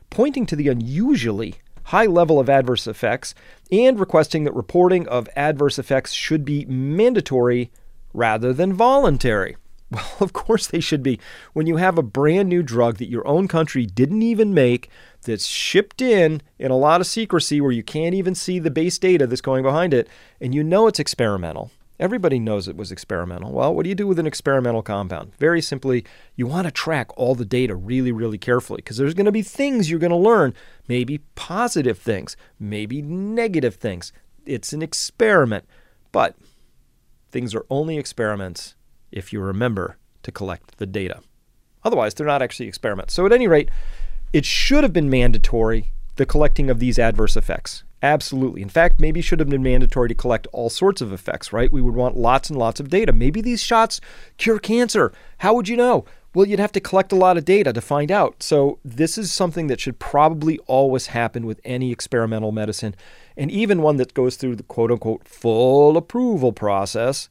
pointing 0.10 0.46
to 0.46 0.56
the 0.56 0.70
unusually 0.70 1.56
high 1.86 2.06
level 2.06 2.39
of 2.39 2.50
adverse 2.50 2.88
effects 2.88 3.36
and 3.72 4.00
requesting 4.00 4.46
that 4.46 4.56
reporting 4.56 5.08
of 5.08 5.30
adverse 5.36 5.77
effects 5.77 6.13
should 6.13 6.46
be 6.46 6.65
mandatory 6.65 7.70
rather 8.13 8.54
than 8.54 8.74
voluntary. 8.74 9.58
Well, 9.95 10.03
of 10.19 10.33
course 10.33 10.67
they 10.67 10.81
should 10.81 11.01
be. 11.01 11.19
When 11.53 11.67
you 11.67 11.77
have 11.77 11.97
a 11.97 12.03
brand 12.03 12.49
new 12.49 12.61
drug 12.61 12.97
that 12.97 13.09
your 13.09 13.25
own 13.25 13.47
country 13.47 13.85
didn't 13.85 14.21
even 14.21 14.53
make, 14.53 14.89
that's 15.21 15.47
shipped 15.47 16.01
in 16.01 16.41
in 16.59 16.69
a 16.69 16.77
lot 16.77 17.01
of 17.01 17.07
secrecy 17.07 17.61
where 17.61 17.71
you 17.71 17.81
can't 17.81 18.13
even 18.13 18.35
see 18.35 18.59
the 18.59 18.69
base 18.69 18.99
data 18.99 19.25
that's 19.25 19.41
going 19.41 19.63
behind 19.63 19.93
it, 19.93 20.09
and 20.41 20.53
you 20.53 20.63
know 20.63 20.87
it's 20.87 20.99
experimental. 20.99 21.71
Everybody 21.97 22.39
knows 22.39 22.67
it 22.67 22.75
was 22.75 22.91
experimental. 22.91 23.53
Well, 23.53 23.73
what 23.73 23.83
do 23.83 23.89
you 23.89 23.95
do 23.95 24.05
with 24.05 24.19
an 24.19 24.27
experimental 24.27 24.81
compound? 24.81 25.33
Very 25.37 25.61
simply, 25.61 26.03
you 26.35 26.45
want 26.45 26.67
to 26.67 26.71
track 26.71 27.07
all 27.17 27.35
the 27.35 27.45
data 27.45 27.73
really, 27.73 28.11
really 28.11 28.37
carefully 28.37 28.77
because 28.77 28.97
there's 28.97 29.13
going 29.13 29.27
to 29.27 29.31
be 29.31 29.41
things 29.41 29.89
you're 29.89 29.97
going 29.97 30.09
to 30.09 30.17
learn, 30.17 30.53
maybe 30.89 31.19
positive 31.35 31.97
things, 31.97 32.35
maybe 32.59 33.01
negative 33.01 33.75
things. 33.75 34.11
It's 34.45 34.73
an 34.73 34.81
experiment, 34.81 35.63
but 36.11 36.35
things 37.31 37.55
are 37.55 37.65
only 37.69 37.97
experiments 37.97 38.75
if 39.15 39.34
you 39.34 39.39
remember 39.39 39.98
to 40.22 40.31
collect 40.31 40.77
the 40.77 40.86
data. 40.86 41.22
Otherwise, 41.84 42.13
they're 42.13 42.27
not 42.27 42.41
actually 42.41 42.67
experiments. 42.67 43.13
So, 43.13 43.25
at 43.25 43.31
any 43.31 43.48
rate, 43.48 43.69
it 44.34 44.45
should 44.45 44.84
have 44.84 44.93
been 44.93 45.10
mandatory 45.10 45.91
the 46.17 46.25
collecting 46.25 46.69
of 46.69 46.79
these 46.79 47.00
adverse 47.00 47.36
effects. 47.36 47.84
Absolutely. 48.01 48.62
In 48.62 48.69
fact, 48.69 49.00
maybe 49.00 49.22
should 49.22 49.39
have 49.39 49.50
been 49.50 49.63
mandatory 49.63 50.10
to 50.10 50.15
collect 50.15 50.48
all 50.53 50.69
sorts 50.69 51.01
of 51.01 51.12
effects, 51.12 51.51
right? 51.51 51.72
We 51.72 51.81
would 51.81 51.95
want 51.95 52.17
lots 52.17 52.50
and 52.50 52.60
lots 52.60 52.79
of 52.79 52.89
data. 52.89 53.12
Maybe 53.12 53.41
these 53.41 53.63
shots 53.63 54.00
cure 54.38 54.60
cancer. 54.60 55.12
How 55.39 55.53
would 55.55 55.67
you 55.67 55.77
know? 55.77 56.05
Well, 56.34 56.45
you'd 56.45 56.60
have 56.60 56.74
to 56.74 56.81
collect 56.81 57.12
a 57.12 57.15
lot 57.15 57.38
of 57.38 57.45
data 57.45 57.72
to 57.72 57.81
find 57.81 58.12
out. 58.12 58.43
So, 58.43 58.79
this 58.84 59.17
is 59.17 59.31
something 59.31 59.67
that 59.67 59.79
should 59.79 60.00
probably 60.00 60.60
always 60.67 61.07
happen 61.07 61.45
with 61.45 61.62
any 61.63 61.91
experimental 61.91 62.51
medicine. 62.51 62.95
and 63.38 63.51
even 63.51 63.81
one 63.81 63.98
that 63.98 64.13
goes 64.13 64.36
through 64.38 64.55
the 64.55 64.63
quote 64.63 64.91
unquote 64.91 65.27
full 65.27 65.98
approval 65.98 66.53
process, 66.53 67.29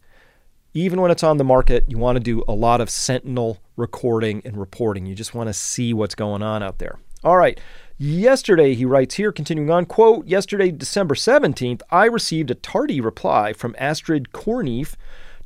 even 0.75 1.01
when 1.01 1.13
it's 1.13 1.23
on 1.23 1.39
the 1.39 1.45
market, 1.45 1.85
you 1.89 1.97
want 1.97 2.17
to 2.17 2.21
do 2.21 2.43
a 2.49 2.53
lot 2.53 2.81
of 2.81 2.91
sentinel 2.91 3.61
recording 3.77 4.43
and 4.45 4.57
reporting. 4.57 5.07
You 5.07 5.15
just 5.15 5.33
want 5.33 5.49
to 5.49 5.55
see 5.55 5.95
what's 5.95 6.17
going 6.17 6.43
on 6.43 6.63
out 6.63 6.79
there. 6.79 6.99
All 7.23 7.37
right. 7.37 7.59
Yesterday, 7.97 8.75
he 8.75 8.85
writes 8.85 9.15
here, 9.15 9.31
continuing 9.31 9.71
on, 9.71 9.87
quote, 9.87 10.27
yesterday, 10.27 10.73
December 10.73 11.15
17th, 11.15 11.81
I 11.91 12.07
received 12.07 12.51
a 12.51 12.57
tardy 12.57 13.01
reply 13.01 13.53
from 13.53 13.77
Astrid 13.79 14.33
Koornneef, 14.33 14.97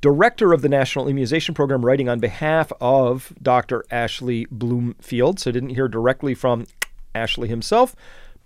director 0.00 0.54
of 0.54 0.62
the 0.62 0.68
National 0.70 1.08
Immunization 1.08 1.54
Program, 1.54 1.84
writing 1.84 2.08
on 2.08 2.20
behalf 2.20 2.72
of 2.80 3.34
Dr. 3.42 3.84
Ashley 3.90 4.46
Bloomfield. 4.50 5.38
So 5.38 5.50
I 5.50 5.52
didn't 5.52 5.70
hear 5.70 5.88
directly 5.88 6.34
from 6.34 6.66
Ashley 7.14 7.48
himself, 7.48 7.94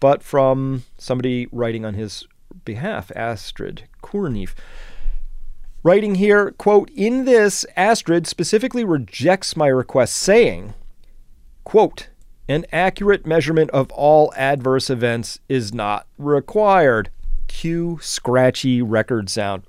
but 0.01 0.25
from 0.25 0.83
somebody 0.99 1.47
writing 1.53 1.85
on 1.85 1.95
his 1.95 2.27
behalf, 2.65 3.13
Astrid 3.15 3.85
Koornneef. 4.03 4.55
Writing 5.85 6.15
here, 6.15 6.53
quote, 6.53 6.91
in 6.91 7.25
this, 7.25 7.67
Astrid 7.77 8.27
specifically 8.29 8.85
rejects 8.85 9.57
my 9.57 9.67
request, 9.67 10.15
saying, 10.15 10.75
quote, 11.65 12.09
an 12.49 12.67
accurate 12.71 13.27
measurement 13.27 13.71
of 13.71 13.91
all 13.91 14.33
adverse 14.37 14.91
events 14.91 15.41
is 15.49 15.75
not 15.75 16.07
required. 16.19 17.11
Cue 17.49 17.99
scratchy 18.01 18.81
record 18.81 19.29
sound. 19.29 19.65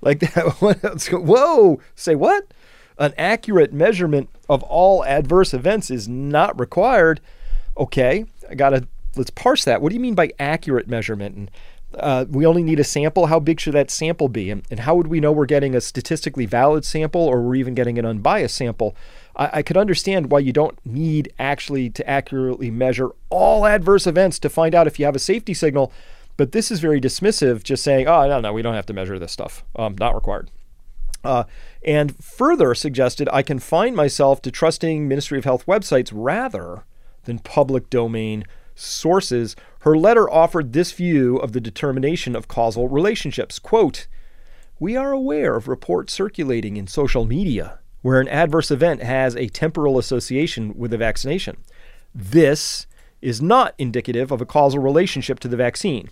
Like 0.00 0.20
that. 0.20 0.56
Whoa! 1.12 1.80
Say 1.94 2.14
what? 2.14 2.54
An 2.98 3.12
accurate 3.18 3.72
measurement 3.72 4.30
of 4.48 4.62
all 4.62 5.04
adverse 5.04 5.52
events 5.52 5.90
is 5.90 6.08
not 6.08 6.58
required. 6.58 7.20
Okay, 7.76 8.24
I 8.48 8.54
gotta 8.54 8.88
let's 9.16 9.30
parse 9.30 9.64
that. 9.64 9.82
What 9.82 9.90
do 9.90 9.94
you 9.94 10.00
mean 10.00 10.14
by 10.14 10.30
accurate 10.38 10.88
measurement? 10.88 11.36
And 11.36 11.50
uh, 11.94 12.26
we 12.28 12.44
only 12.44 12.62
need 12.62 12.80
a 12.80 12.84
sample. 12.84 13.26
How 13.26 13.40
big 13.40 13.60
should 13.60 13.74
that 13.74 13.90
sample 13.90 14.28
be? 14.28 14.50
And, 14.50 14.62
and 14.70 14.80
how 14.80 14.94
would 14.94 15.06
we 15.06 15.20
know 15.20 15.32
we're 15.32 15.46
getting 15.46 15.74
a 15.74 15.80
statistically 15.80 16.46
valid 16.46 16.84
sample 16.84 17.22
or 17.22 17.40
we're 17.40 17.54
even 17.56 17.74
getting 17.74 17.98
an 17.98 18.04
unbiased 18.04 18.56
sample? 18.56 18.94
I, 19.36 19.50
I 19.54 19.62
could 19.62 19.76
understand 19.76 20.30
why 20.30 20.40
you 20.40 20.52
don't 20.52 20.78
need 20.84 21.32
actually 21.38 21.90
to 21.90 22.08
accurately 22.08 22.70
measure 22.70 23.10
all 23.30 23.66
adverse 23.66 24.06
events 24.06 24.38
to 24.40 24.50
find 24.50 24.74
out 24.74 24.86
if 24.86 24.98
you 24.98 25.06
have 25.06 25.16
a 25.16 25.20
safety 25.20 25.54
signal. 25.54 25.92
But 26.36 26.52
this 26.52 26.70
is 26.70 26.78
very 26.78 27.00
dismissive, 27.00 27.64
just 27.64 27.82
saying, 27.82 28.06
oh, 28.06 28.28
no, 28.28 28.40
no, 28.40 28.52
we 28.52 28.62
don't 28.62 28.74
have 28.74 28.86
to 28.86 28.92
measure 28.92 29.18
this 29.18 29.32
stuff. 29.32 29.64
Um, 29.74 29.96
not 29.98 30.14
required. 30.14 30.50
Uh, 31.24 31.44
and 31.84 32.22
further 32.22 32.74
suggested 32.74 33.28
I 33.32 33.42
confine 33.42 33.96
myself 33.96 34.40
to 34.42 34.50
trusting 34.50 35.08
Ministry 35.08 35.38
of 35.38 35.44
Health 35.44 35.66
websites 35.66 36.10
rather 36.14 36.84
than 37.24 37.40
public 37.40 37.90
domain 37.90 38.44
sources. 38.78 39.56
Her 39.80 39.96
letter 39.96 40.30
offered 40.30 40.72
this 40.72 40.92
view 40.92 41.36
of 41.36 41.52
the 41.52 41.60
determination 41.60 42.34
of 42.36 42.48
causal 42.48 42.88
relationships. 42.88 43.58
Quote, 43.58 44.06
we 44.80 44.96
are 44.96 45.12
aware 45.12 45.56
of 45.56 45.66
reports 45.66 46.12
circulating 46.12 46.76
in 46.76 46.86
social 46.86 47.24
media 47.24 47.80
where 48.02 48.20
an 48.20 48.28
adverse 48.28 48.70
event 48.70 49.02
has 49.02 49.34
a 49.34 49.48
temporal 49.48 49.98
association 49.98 50.72
with 50.76 50.92
a 50.92 50.98
vaccination. 50.98 51.56
This 52.14 52.86
is 53.20 53.42
not 53.42 53.74
indicative 53.76 54.30
of 54.30 54.40
a 54.40 54.46
causal 54.46 54.80
relationship 54.80 55.40
to 55.40 55.48
the 55.48 55.56
vaccine. 55.56 56.08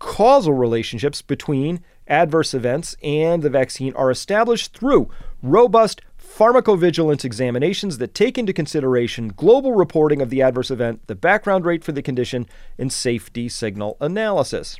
Causal 0.00 0.54
relationships 0.54 1.22
between 1.22 1.80
adverse 2.08 2.54
events 2.54 2.96
and 3.02 3.42
the 3.42 3.50
vaccine 3.50 3.94
are 3.94 4.10
established 4.10 4.76
through 4.76 5.08
robust 5.42 6.00
pharmacovigilance 6.36 7.24
examinations 7.24 7.98
that 7.98 8.14
take 8.14 8.38
into 8.38 8.52
consideration 8.52 9.28
global 9.28 9.72
reporting 9.72 10.22
of 10.22 10.30
the 10.30 10.42
adverse 10.42 10.70
event, 10.70 11.06
the 11.06 11.14
background 11.14 11.66
rate 11.66 11.84
for 11.84 11.92
the 11.92 12.02
condition, 12.02 12.46
and 12.78 12.92
safety 12.92 13.48
signal 13.48 13.96
analysis. 14.00 14.76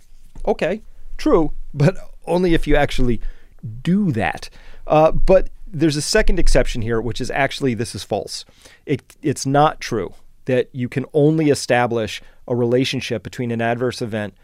Okay, 0.47 0.83
true, 1.19 1.53
but 1.75 1.97
only 2.27 2.55
if 2.55 2.67
you 2.67 2.75
actually 2.75 3.21
do 3.83 4.11
that. 4.13 4.49
Uh, 4.87 5.13
but 5.13 5.51
there's 5.67 5.97
a 5.97 6.03
second 6.03 6.39
exception 6.39 6.83
here, 6.83 7.01
which 7.01 7.21
is 7.21 7.31
actually 7.31 7.75
this 7.75 7.95
is 7.95 8.03
false. 8.03 8.45
It, 8.87 9.17
it's 9.23 9.47
not 9.47 9.81
true 9.81 10.15
that 10.47 10.69
you 10.73 10.89
can 10.89 11.07
only 11.13 11.51
establish 11.51 12.21
a 12.49 12.57
relationship 12.57 13.23
between 13.23 13.51
an 13.51 13.61
adverse 13.61 14.03
event 14.03 14.35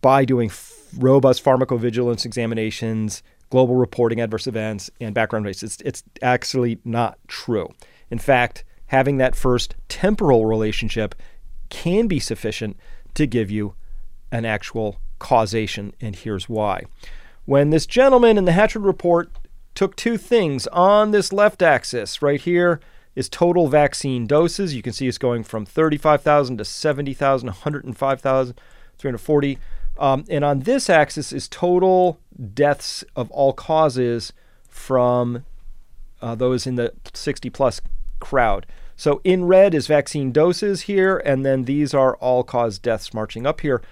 by 0.00 0.24
doing 0.24 0.50
f- 0.50 0.72
robust 0.96 1.42
pharmacovigilance 1.42 2.24
examinations, 2.24 3.22
global 3.54 3.76
reporting 3.76 4.20
adverse 4.20 4.48
events, 4.48 4.90
and 5.00 5.14
background 5.14 5.46
rates. 5.46 5.62
It's, 5.62 5.80
it's 5.82 6.02
actually 6.20 6.80
not 6.84 7.18
true. 7.28 7.68
In 8.10 8.18
fact, 8.18 8.64
having 8.86 9.18
that 9.18 9.36
first 9.36 9.76
temporal 9.88 10.44
relationship 10.44 11.14
can 11.68 12.08
be 12.08 12.18
sufficient 12.18 12.76
to 13.14 13.28
give 13.28 13.52
you 13.52 13.76
an 14.32 14.44
actual 14.44 14.98
causation, 15.20 15.94
and 16.00 16.16
here's 16.16 16.48
why. 16.48 16.82
When 17.44 17.70
this 17.70 17.86
gentleman 17.86 18.38
in 18.38 18.44
the 18.44 18.50
Hatchard 18.50 18.82
report 18.82 19.30
took 19.76 19.94
two 19.94 20.16
things 20.16 20.66
on 20.72 21.12
this 21.12 21.32
left 21.32 21.62
axis 21.62 22.20
right 22.20 22.40
here 22.40 22.80
is 23.14 23.28
total 23.28 23.68
vaccine 23.68 24.26
doses. 24.26 24.74
You 24.74 24.82
can 24.82 24.92
see 24.92 25.06
it's 25.06 25.16
going 25.16 25.44
from 25.44 25.64
35,000 25.64 26.58
to 26.58 26.64
70,000, 26.64 27.46
105,000, 27.46 28.60
340. 28.98 29.58
Um, 29.98 30.24
and 30.28 30.44
on 30.44 30.60
this 30.60 30.90
axis 30.90 31.32
is 31.32 31.48
total 31.48 32.18
deaths 32.52 33.04
of 33.14 33.30
all 33.30 33.52
causes 33.52 34.32
from 34.68 35.44
uh, 36.20 36.34
those 36.34 36.66
in 36.66 36.74
the 36.74 36.92
60 37.12 37.50
plus 37.50 37.80
crowd. 38.18 38.66
So 38.96 39.20
in 39.24 39.44
red 39.44 39.74
is 39.74 39.86
vaccine 39.86 40.32
doses 40.32 40.82
here, 40.82 41.18
and 41.18 41.44
then 41.44 41.64
these 41.64 41.94
are 41.94 42.16
all 42.16 42.44
cause 42.44 42.78
deaths 42.78 43.12
marching 43.12 43.46
up 43.46 43.60
here 43.60 43.82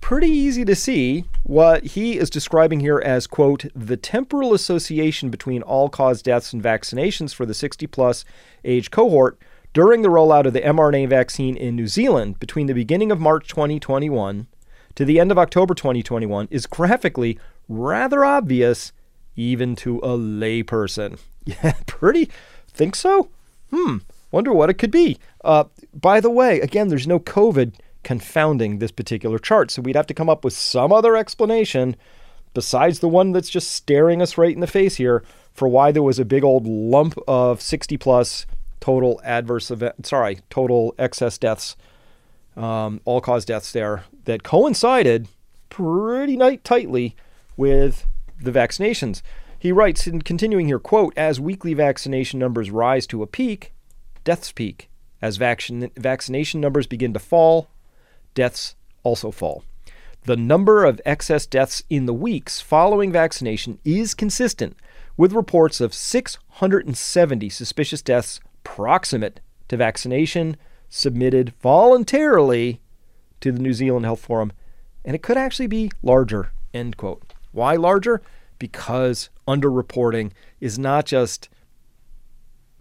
pretty 0.00 0.28
easy 0.28 0.64
to 0.64 0.74
see 0.74 1.24
what 1.42 1.84
he 1.84 2.18
is 2.18 2.30
describing 2.30 2.80
here 2.80 3.00
as, 3.04 3.26
quote, 3.26 3.66
the 3.74 3.96
temporal 3.96 4.54
association 4.54 5.30
between 5.30 5.62
all 5.62 5.88
cause 5.88 6.22
deaths 6.22 6.52
and 6.52 6.62
vaccinations 6.62 7.34
for 7.34 7.44
the 7.44 7.54
60 7.54 7.86
plus 7.88 8.24
age 8.64 8.90
cohort 8.90 9.38
during 9.74 10.02
the 10.02 10.08
rollout 10.08 10.46
of 10.46 10.52
the 10.52 10.60
mRNA 10.60 11.08
vaccine 11.08 11.56
in 11.56 11.76
New 11.76 11.86
Zealand 11.88 12.38
between 12.38 12.66
the 12.66 12.74
beginning 12.74 13.12
of 13.12 13.20
March 13.20 13.48
2021 13.48 14.46
to 14.98 15.04
the 15.04 15.20
end 15.20 15.30
of 15.30 15.38
October 15.38 15.74
2021 15.74 16.48
is 16.50 16.66
graphically 16.66 17.38
rather 17.68 18.24
obvious 18.24 18.90
even 19.36 19.76
to 19.76 19.98
a 19.98 20.18
layperson. 20.18 21.20
Yeah, 21.46 21.74
pretty. 21.86 22.28
Think 22.66 22.96
so? 22.96 23.30
Hmm. 23.70 23.98
Wonder 24.32 24.52
what 24.52 24.68
it 24.68 24.74
could 24.74 24.90
be. 24.90 25.18
Uh, 25.42 25.64
by 25.94 26.20
the 26.20 26.28
way, 26.28 26.60
again, 26.60 26.88
there's 26.88 27.06
no 27.06 27.20
COVID 27.20 27.76
confounding 28.02 28.80
this 28.80 28.90
particular 28.90 29.38
chart. 29.38 29.70
So 29.70 29.80
we'd 29.80 29.96
have 29.96 30.08
to 30.08 30.14
come 30.14 30.28
up 30.28 30.44
with 30.44 30.52
some 30.52 30.92
other 30.92 31.16
explanation 31.16 31.94
besides 32.52 32.98
the 32.98 33.08
one 33.08 33.30
that's 33.30 33.48
just 33.48 33.70
staring 33.70 34.20
us 34.20 34.36
right 34.36 34.52
in 34.52 34.60
the 34.60 34.66
face 34.66 34.96
here 34.96 35.22
for 35.54 35.68
why 35.68 35.92
there 35.92 36.02
was 36.02 36.18
a 36.18 36.24
big 36.24 36.42
old 36.42 36.66
lump 36.66 37.16
of 37.28 37.62
60 37.62 37.96
plus 37.98 38.46
total 38.80 39.20
adverse 39.24 39.70
event, 39.70 40.04
sorry, 40.06 40.40
total 40.50 40.92
excess 40.98 41.38
deaths, 41.38 41.76
um, 42.58 43.00
all 43.04 43.20
cause 43.20 43.44
deaths 43.44 43.72
there 43.72 44.04
that 44.24 44.42
coincided 44.42 45.28
pretty 45.70 46.36
night 46.36 46.64
tightly 46.64 47.14
with 47.56 48.06
the 48.40 48.52
vaccinations. 48.52 49.22
He 49.58 49.72
writes 49.72 50.06
in 50.06 50.22
continuing 50.22 50.66
here, 50.66 50.78
quote, 50.78 51.12
as 51.16 51.40
weekly 51.40 51.74
vaccination 51.74 52.38
numbers 52.38 52.70
rise 52.70 53.06
to 53.08 53.22
a 53.22 53.26
peak, 53.26 53.72
deaths 54.24 54.52
peak. 54.52 54.88
As 55.20 55.38
vaccin- 55.38 55.90
vaccination 55.96 56.60
numbers 56.60 56.86
begin 56.86 57.12
to 57.12 57.18
fall, 57.18 57.68
deaths 58.34 58.76
also 59.02 59.30
fall. 59.30 59.64
The 60.24 60.36
number 60.36 60.84
of 60.84 61.00
excess 61.04 61.46
deaths 61.46 61.82
in 61.90 62.06
the 62.06 62.14
weeks 62.14 62.60
following 62.60 63.10
vaccination 63.10 63.78
is 63.84 64.14
consistent 64.14 64.76
with 65.16 65.32
reports 65.32 65.80
of 65.80 65.94
670 65.94 67.48
suspicious 67.48 68.02
deaths 68.02 68.40
proximate 68.62 69.40
to 69.68 69.76
vaccination 69.76 70.56
submitted 70.88 71.52
voluntarily 71.60 72.80
to 73.40 73.52
the 73.52 73.60
New 73.60 73.72
Zealand 73.72 74.04
Health 74.04 74.20
Forum, 74.20 74.52
and 75.04 75.14
it 75.14 75.22
could 75.22 75.36
actually 75.36 75.66
be 75.66 75.90
larger. 76.02 76.50
End 76.74 76.96
quote. 76.96 77.22
Why 77.52 77.76
larger? 77.76 78.20
Because 78.58 79.30
underreporting 79.46 80.32
is 80.60 80.78
not 80.78 81.06
just 81.06 81.48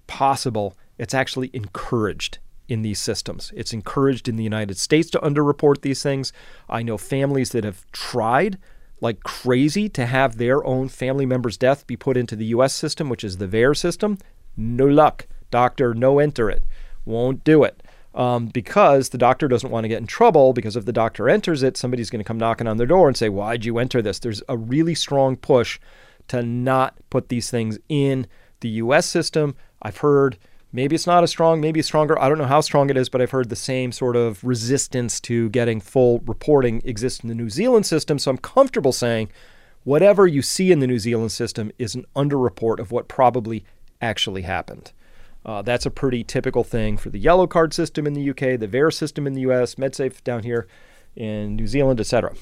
possible, 0.08 0.76
it's 0.98 1.14
actually 1.14 1.52
encouraged 1.54 2.40
in 2.68 2.82
these 2.82 3.00
systems. 3.00 3.52
It's 3.56 3.74
encouraged 3.74 4.28
in 4.28 4.36
the 4.36 4.44
United 4.44 4.78
States 4.78 5.10
to 5.12 5.20
underreport 5.20 5.82
these 5.82 6.04
things. 6.04 6.34
I 6.70 6.84
know 6.84 6.98
families 6.98 7.52
that 7.52 7.64
have 7.64 7.90
tried 7.92 8.58
like 9.00 9.22
crazy 9.24 9.88
to 9.90 10.06
have 10.06 10.38
their 10.38 10.66
own 10.66 10.90
family 10.90 11.26
member's 11.26 11.58
death 11.58 11.86
be 11.86 11.96
put 11.96 12.18
into 12.18 12.36
the 12.36 12.46
US 12.48 12.74
system, 12.74 13.10
which 13.10 13.24
is 13.24 13.38
the 13.38 13.48
VAERS 13.48 13.78
system. 13.78 14.18
No 14.56 14.86
luck. 14.86 15.28
Doctor, 15.52 15.94
no 15.94 16.20
enter 16.20 16.50
it. 16.50 16.64
Won't 17.06 17.44
do 17.44 17.64
it. 17.64 17.84
Um, 18.18 18.48
because 18.48 19.10
the 19.10 19.18
doctor 19.18 19.48
doesn't 19.48 19.70
want 19.70 19.84
to 19.84 19.88
get 19.88 20.02
in 20.02 20.08
trouble. 20.08 20.52
Because 20.52 20.76
if 20.76 20.86
the 20.86 20.92
doctor 20.92 21.30
enters 21.30 21.64
it, 21.64 21.78
somebody's 21.78 22.10
going 22.10 22.20
to 22.20 22.28
come 22.28 22.40
knocking 22.40 22.68
on 22.68 22.78
their 22.78 22.88
door 22.88 23.08
and 23.08 23.16
say, 23.16 23.30
Why'd 23.30 23.64
you 23.64 23.78
enter 23.78 24.02
this? 24.02 24.20
There's 24.20 24.44
a 24.50 24.58
really 24.58 24.96
strong 24.96 25.38
push 25.38 25.80
to 26.30 26.42
not 26.42 26.96
put 27.10 27.30
these 27.30 27.50
things 27.50 27.78
in 27.88 28.28
the 28.60 28.70
US 28.70 29.06
system. 29.06 29.56
I've 29.82 29.98
heard 29.98 30.38
Maybe 30.74 30.96
it's 30.96 31.08
not 31.08 31.24
as 31.24 31.30
strong, 31.30 31.62
maybe 31.62 31.82
stronger. 31.82 32.22
I 32.22 32.28
don't 32.28 32.38
know 32.38 32.46
how 32.46 32.62
strong 32.62 32.90
it 32.90 32.98
is, 32.98 33.08
but 33.08 33.22
I've 33.22 33.32
heard 33.32 33.50
the 33.50 33.56
same 33.56 33.92
sort 33.92 34.16
of 34.16 34.44
resistance 34.44 35.20
to 35.22 35.50
getting 35.50 35.80
full 35.80 36.20
reporting 36.20 36.82
exists 36.84 37.22
in 37.22 37.30
the 37.30 37.36
New 37.36 37.50
Zealand 37.50 37.86
system. 37.86 38.20
So 38.20 38.32
I'm 38.32 38.38
comfortable 38.38 38.92
saying 38.92 39.32
whatever 39.86 40.28
you 40.28 40.42
see 40.42 40.72
in 40.72 40.80
the 40.80 40.88
New 40.88 41.00
Zealand 41.00 41.32
system 41.32 41.72
is 41.80 41.96
an 41.96 42.06
underreport 42.16 42.80
of 42.80 42.92
what 42.92 43.08
probably 43.08 43.64
actually 44.02 44.42
happened. 44.42 44.92
Uh, 45.48 45.62
that's 45.62 45.86
a 45.86 45.92
pretty 45.92 46.26
typical 46.26 46.64
thing 46.66 46.98
for 46.98 47.10
the 47.10 47.18
yellow 47.18 47.48
card 47.48 47.74
system 47.74 48.06
in 48.06 48.14
the 48.14 48.30
UK, 48.30 48.60
the 48.60 48.68
VAERS 48.68 48.96
system 48.96 49.26
in 49.26 49.34
the 49.34 49.42
US, 49.42 49.76
MedSafe 49.76 50.22
down 50.26 50.44
here 50.44 50.68
in 51.16 51.56
New 51.56 51.68
Zealand, 51.68 52.02
etc. 52.02 52.36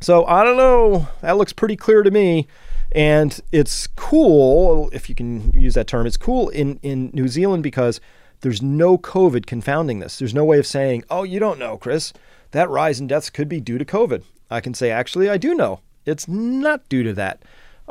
So 0.00 0.24
I 0.24 0.42
don't 0.42 0.56
know. 0.56 1.08
That 1.20 1.36
looks 1.36 1.52
pretty 1.52 1.76
clear 1.76 2.02
to 2.02 2.10
me. 2.10 2.48
And 2.94 3.38
it's 3.52 3.86
cool, 3.86 4.90
if 4.92 5.08
you 5.08 5.14
can 5.14 5.50
use 5.52 5.74
that 5.74 5.86
term, 5.86 6.06
it's 6.06 6.16
cool 6.16 6.48
in, 6.50 6.78
in 6.82 7.10
New 7.14 7.28
Zealand 7.28 7.62
because 7.62 8.00
there's 8.40 8.60
no 8.60 8.98
COVID 8.98 9.46
confounding 9.46 10.00
this. 10.00 10.18
There's 10.18 10.34
no 10.34 10.44
way 10.44 10.58
of 10.58 10.66
saying, 10.66 11.04
oh, 11.10 11.22
you 11.22 11.38
don't 11.38 11.58
know, 11.58 11.76
Chris. 11.76 12.12
That 12.50 12.68
rise 12.68 13.00
in 13.00 13.06
deaths 13.06 13.30
could 13.30 13.48
be 13.48 13.60
due 13.60 13.78
to 13.78 13.84
COVID. 13.84 14.24
I 14.50 14.60
can 14.60 14.74
say, 14.74 14.90
actually, 14.90 15.30
I 15.30 15.38
do 15.38 15.54
know. 15.54 15.80
It's 16.04 16.28
not 16.28 16.86
due 16.88 17.02
to 17.02 17.14
that. 17.14 17.42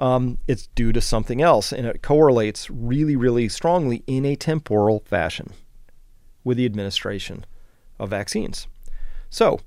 Um, 0.02 0.40
it's 0.48 0.68
due 0.74 0.92
to 0.94 1.00
something 1.00 1.42
else, 1.42 1.72
and 1.72 1.86
it 1.86 2.02
correlates 2.02 2.72
really, 2.72 3.16
really 3.16 3.48
strongly 3.48 4.04
in 4.08 4.26
a 4.26 4.36
temporal 4.36 5.04
fashion 5.06 5.52
with 6.44 6.58
the 6.58 6.66
administration 6.66 7.46
of 8.00 8.10
vaccines. 8.10 8.68
So, 9.30 9.60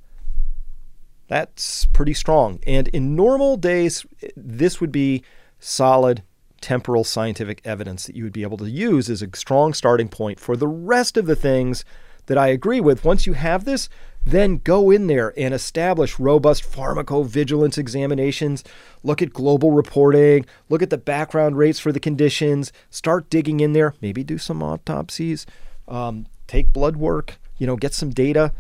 that's 1.29 1.87
pretty 1.87 2.14
strong. 2.14 2.59
And 2.67 2.88
in 2.88 3.14
normal 3.14 3.57
days, 3.57 4.05
this 4.37 4.81
would 4.81 4.91
be 4.91 5.23
solid 5.61 6.25
temporal 6.61 7.05
scientific 7.05 7.61
evidence 7.64 8.07
that 8.07 8.17
you 8.17 8.25
would 8.25 8.33
be 8.33 8.43
able 8.43 8.57
to 8.57 8.69
use 8.69 9.09
as 9.09 9.23
a 9.23 9.29
strong 9.35 9.73
starting 9.73 10.09
point 10.09 10.41
for 10.41 10.57
the 10.57 10.67
rest 10.67 11.17
of 11.17 11.26
the 11.26 11.37
things 11.37 11.85
that 12.26 12.38
I 12.38 12.49
agree 12.49 12.81
with. 12.81 13.05
Once 13.05 13.26
you 13.26 13.35
have 13.35 13.64
this, 13.64 13.88
then 14.25 14.59
go 14.59 14.90
in 14.90 15.07
there 15.07 15.33
and 15.37 15.52
establish 15.52 16.19
robust 16.19 16.64
pharmacovigilance 16.64 17.76
examinations. 17.78 18.64
Look 19.02 19.21
at 19.21 19.33
global 19.33 19.73
reporting. 19.73 20.47
Look 20.69 20.83
at 20.83 20.90
the 20.90 20.99
background 20.99 21.59
rates 21.59 21.78
for 21.78 21.93
the 21.93 22.00
conditions. 22.00 22.73
Start 22.90 23.28
digging 23.28 23.61
in 23.61 23.75
there. 23.75 23.95
Maybe 24.00 24.25
do 24.25 24.38
some 24.38 24.62
autopsies. 24.62 25.47
Um, 25.87 26.26
take 26.47 26.73
blood 26.73 26.97
work. 26.97 27.38
You 27.59 27.66
know, 27.66 27.76
get 27.76 27.95
some 27.95 28.11
data 28.11 28.52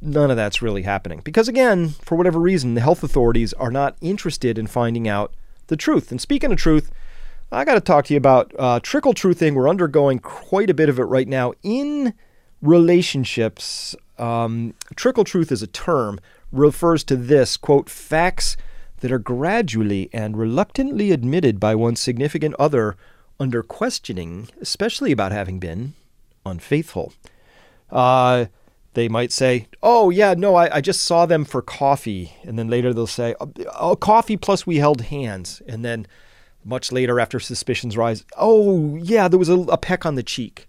none 0.00 0.30
of 0.30 0.36
that's 0.36 0.62
really 0.62 0.82
happening. 0.82 1.20
Because 1.24 1.48
again, 1.48 1.88
for 1.88 2.16
whatever 2.16 2.38
reason, 2.38 2.74
the 2.74 2.80
health 2.80 3.02
authorities 3.02 3.52
are 3.54 3.70
not 3.70 3.96
interested 4.00 4.58
in 4.58 4.66
finding 4.66 5.08
out 5.08 5.34
the 5.66 5.76
truth. 5.76 6.10
And 6.10 6.20
speaking 6.20 6.52
of 6.52 6.58
truth, 6.58 6.90
I 7.50 7.64
got 7.64 7.74
to 7.74 7.80
talk 7.80 8.06
to 8.06 8.14
you 8.14 8.18
about 8.18 8.52
uh, 8.58 8.80
trickle 8.80 9.14
truthing. 9.14 9.54
We're 9.54 9.68
undergoing 9.68 10.18
quite 10.18 10.70
a 10.70 10.74
bit 10.74 10.88
of 10.88 10.98
it 10.98 11.04
right 11.04 11.28
now 11.28 11.54
in 11.62 12.14
relationships. 12.60 13.94
Um, 14.18 14.74
trickle 14.94 15.24
truth 15.24 15.52
is 15.52 15.62
a 15.62 15.66
term 15.66 16.18
refers 16.52 17.04
to 17.04 17.16
this 17.16 17.56
quote 17.56 17.90
facts 17.90 18.56
that 19.00 19.12
are 19.12 19.18
gradually 19.18 20.08
and 20.12 20.36
reluctantly 20.36 21.12
admitted 21.12 21.60
by 21.60 21.74
one's 21.74 22.00
significant 22.00 22.54
other 22.58 22.96
under 23.38 23.62
questioning, 23.62 24.48
especially 24.60 25.12
about 25.12 25.32
having 25.32 25.58
been 25.58 25.92
unfaithful. 26.46 27.12
Uh, 27.90 28.46
they 28.94 29.08
might 29.08 29.30
say, 29.30 29.66
"Oh 29.82 30.08
yeah, 30.08 30.34
no, 30.34 30.54
I, 30.54 30.76
I 30.76 30.80
just 30.80 31.02
saw 31.02 31.26
them 31.26 31.44
for 31.44 31.60
coffee," 31.60 32.32
and 32.44 32.58
then 32.58 32.68
later 32.68 32.94
they'll 32.94 33.06
say, 33.06 33.34
"Oh, 33.78 33.94
coffee 33.94 34.38
plus 34.38 34.66
we 34.66 34.76
held 34.78 35.02
hands," 35.02 35.60
and 35.68 35.84
then 35.84 36.06
much 36.64 36.90
later, 36.90 37.20
after 37.20 37.38
suspicions 37.38 37.96
rise, 37.96 38.24
"Oh 38.38 38.96
yeah, 38.96 39.28
there 39.28 39.38
was 39.38 39.50
a, 39.50 39.58
a 39.58 39.76
peck 39.76 40.06
on 40.06 40.14
the 40.14 40.22
cheek." 40.22 40.66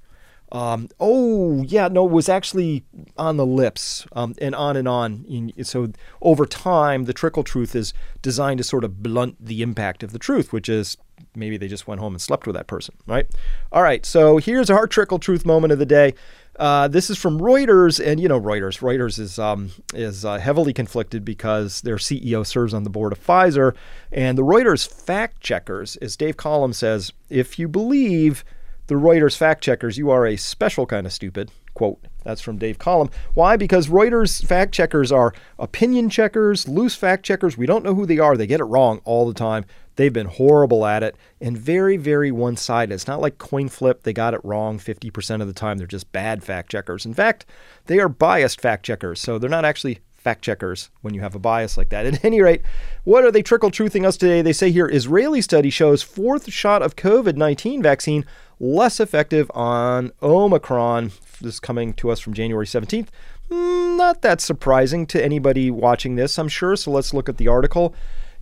Um, 0.52 0.88
oh 1.00 1.64
yeah, 1.64 1.88
no, 1.90 2.06
it 2.06 2.12
was 2.12 2.30
actually 2.30 2.86
on 3.18 3.38
the 3.38 3.46
lips, 3.46 4.06
um, 4.14 4.34
and 4.40 4.56
on 4.56 4.78
and 4.78 4.88
on. 4.88 5.52
So 5.64 5.92
over 6.22 6.46
time, 6.46 7.04
the 7.04 7.14
trickle 7.14 7.44
truth 7.44 7.76
is 7.76 7.94
designed 8.22 8.60
to 8.60 8.64
sort 8.64 8.84
of 8.84 9.04
blunt 9.04 9.36
the 9.44 9.62
impact 9.62 10.04
of 10.04 10.14
the 10.14 10.20
truth, 10.20 10.54
which 10.54 10.70
is 10.70 10.98
maybe 11.36 11.58
they 11.58 11.68
just 11.68 11.88
went 11.88 12.00
home 12.00 12.14
and 12.14 12.22
slept 12.22 12.48
with 12.48 12.56
that 12.56 12.68
person, 12.68 12.96
right? 13.06 13.28
All 13.72 13.84
right, 13.84 14.06
so 14.06 14.38
here's 14.38 14.70
our 14.70 14.88
trickle 14.88 15.20
truth 15.20 15.46
moment 15.46 15.74
of 15.74 15.80
the 15.80 15.86
day. 15.86 16.14
Uh, 16.58 16.88
this 16.88 17.10
is 17.10 17.18
from 17.18 17.40
Reuters, 17.40 18.04
and 18.04 18.20
you 18.20 18.28
know 18.28 18.40
Reuters. 18.40 18.80
Reuters 18.80 19.20
is 19.20 19.38
um, 19.38 19.72
is 19.94 20.26
uh, 20.26 20.40
heavily 20.40 20.74
conflicted 20.74 21.24
because 21.26 21.82
their 21.82 21.98
CEO 21.98 22.46
serves 22.46 22.74
on 22.74 22.84
the 22.84 22.90
board 22.90 23.12
of 23.12 23.24
Pfizer, 23.24 23.76
and 24.12 24.38
the 24.38 24.44
Reuters 24.44 24.90
fact 24.90 25.42
checkers, 25.42 25.98
as 25.98 26.16
Dave 26.16 26.38
Collum 26.38 26.74
says, 26.74 27.12
if 27.30 27.60
you 27.60 27.68
believe 27.68 28.44
the 28.88 28.96
Reuters 28.96 29.38
fact 29.38 29.64
checkers, 29.64 29.98
you 29.98 30.10
are 30.10 30.26
a 30.26 30.38
special 30.38 30.86
kind 30.86 31.06
of 31.06 31.14
stupid. 31.14 31.52
Quote. 31.74 32.08
That's 32.24 32.42
from 32.42 32.58
Dave 32.58 32.80
Collum. 32.80 33.10
Why? 33.36 33.56
Because 33.56 33.88
Reuters 33.88 34.44
fact 34.44 34.74
checkers 34.74 35.12
are 35.12 35.34
opinion 35.60 36.10
checkers, 36.10 36.68
loose 36.68 36.96
fact 36.96 37.24
checkers. 37.24 37.58
We 37.58 37.68
don't 37.68 37.84
know 37.86 37.96
who 37.96 38.06
they 38.06 38.20
are. 38.20 38.36
They 38.36 38.48
get 38.48 38.60
it 38.60 38.66
wrong 38.66 39.00
all 39.06 39.28
the 39.28 39.34
time. 39.34 39.64
They've 39.96 40.14
been 40.14 40.28
horrible 40.28 40.86
at 40.86 41.04
it 41.04 41.16
and 41.40 41.58
very, 41.58 41.98
very 41.98 42.32
one 42.32 42.56
sided. 42.56 42.94
It's 42.94 43.08
not 43.08 43.22
like 43.22 43.38
coin 43.38 43.70
flip, 43.70 44.04
they 44.04 44.14
got 44.14 44.34
it 44.34 44.42
wrong 44.44 44.78
50% 44.80 45.42
of 45.42 45.48
the 45.48 45.54
time. 45.54 45.78
They're 45.78 45.88
just 45.88 46.12
bad 46.12 46.44
fact 46.44 46.70
checkers. 46.72 47.06
In 47.06 47.14
fact, 47.14 47.46
they 47.86 48.00
are 48.00 48.10
biased 48.10 48.60
fact 48.62 48.86
checkers. 48.86 49.20
So 49.20 49.40
they're 49.40 49.50
not 49.50 49.66
actually 49.66 50.00
fact 50.18 50.44
checkers 50.44 50.90
when 51.02 51.14
you 51.14 51.22
have 51.22 51.36
a 51.36 51.40
bias 51.40 51.78
like 51.78 51.90
that. 51.90 52.06
At 52.08 52.26
any 52.26 52.42
rate, 52.42 52.62
what 53.04 53.24
are 53.24 53.32
they 53.32 53.42
trickle 53.42 53.72
truthing 53.72 54.06
us 54.06 54.18
today? 54.18 54.42
They 54.42 54.54
say 54.54 54.72
here 54.72 54.90
Israeli 54.92 55.42
study 55.42 55.70
shows 55.70 56.04
fourth 56.04 56.52
shot 56.52 56.82
of 56.82 56.96
COVID 56.96 57.36
19 57.36 57.82
vaccine 57.82 58.26
less 58.60 59.00
effective 59.00 59.52
on 59.54 60.12
Omicron. 60.22 61.12
This 61.42 61.56
is 61.56 61.60
coming 61.60 61.94
to 61.94 62.10
us 62.10 62.20
from 62.20 62.34
January 62.34 62.66
17th. 62.66 63.10
Hmm, 63.52 63.96
not 63.96 64.22
that 64.24 64.42
surprising 64.42 65.06
to 65.08 65.24
anybody 65.24 65.72
watching 65.72 66.16
this, 66.16 66.38
I'm 66.38 66.48
sure. 66.48 66.76
So 66.76 66.92
let's 66.92 67.14
look 67.14 67.30
at 67.30 67.38
the 67.38 67.48
article. 67.48 67.94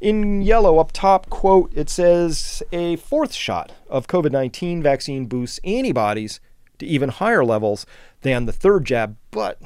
In 0.01 0.41
yellow 0.41 0.79
up 0.79 0.91
top, 0.91 1.29
quote, 1.29 1.71
it 1.75 1.89
says 1.89 2.61
a 2.71 2.95
fourth 2.97 3.33
shot 3.33 3.71
of 3.89 4.07
COVID 4.07 4.31
19 4.31 4.81
vaccine 4.81 5.25
boosts 5.25 5.59
antibodies 5.63 6.39
to 6.79 6.85
even 6.85 7.09
higher 7.09 7.45
levels 7.45 7.85
than 8.21 8.45
the 8.45 8.51
third 8.51 8.85
jab, 8.85 9.15
but 9.31 9.61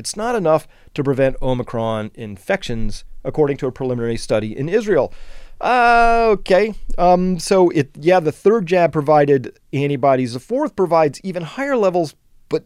it's 0.00 0.16
not 0.16 0.34
enough 0.34 0.66
to 0.94 1.04
prevent 1.04 1.36
Omicron 1.40 2.10
infections, 2.14 3.04
according 3.22 3.58
to 3.58 3.66
a 3.66 3.72
preliminary 3.72 4.16
study 4.16 4.56
in 4.56 4.68
Israel. 4.68 5.12
Uh, 5.60 6.28
okay. 6.30 6.74
Um, 6.96 7.38
so 7.38 7.68
it 7.70 7.90
yeah, 7.94 8.18
the 8.18 8.32
third 8.32 8.66
jab 8.66 8.92
provided 8.92 9.58
antibodies. 9.72 10.32
The 10.32 10.40
fourth 10.40 10.74
provides 10.74 11.20
even 11.22 11.42
higher 11.42 11.76
levels, 11.76 12.14
but 12.48 12.64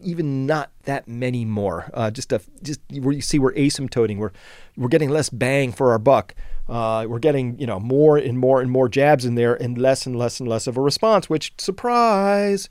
even 0.00 0.46
not 0.46 0.70
that 0.84 1.08
many 1.08 1.44
more. 1.44 1.90
Uh, 1.92 2.10
just 2.12 2.32
a 2.32 2.40
just 2.62 2.80
where 3.00 3.12
you 3.12 3.20
see 3.20 3.40
we're 3.40 3.52
asymptoting. 3.54 4.18
We're 4.18 4.32
we're 4.76 4.88
getting 4.88 5.10
less 5.10 5.28
bang 5.28 5.72
for 5.72 5.90
our 5.90 5.98
buck. 5.98 6.36
Uh, 6.68 7.06
we're 7.08 7.18
getting 7.18 7.58
you 7.58 7.66
know 7.66 7.80
more 7.80 8.16
and 8.16 8.38
more 8.38 8.60
and 8.60 8.70
more 8.70 8.88
jabs 8.88 9.24
in 9.24 9.34
there, 9.34 9.54
and 9.60 9.76
less 9.76 10.06
and 10.06 10.16
less 10.16 10.38
and 10.38 10.48
less 10.48 10.68
of 10.68 10.76
a 10.76 10.80
response. 10.80 11.28
Which 11.28 11.52
surprise, 11.58 12.68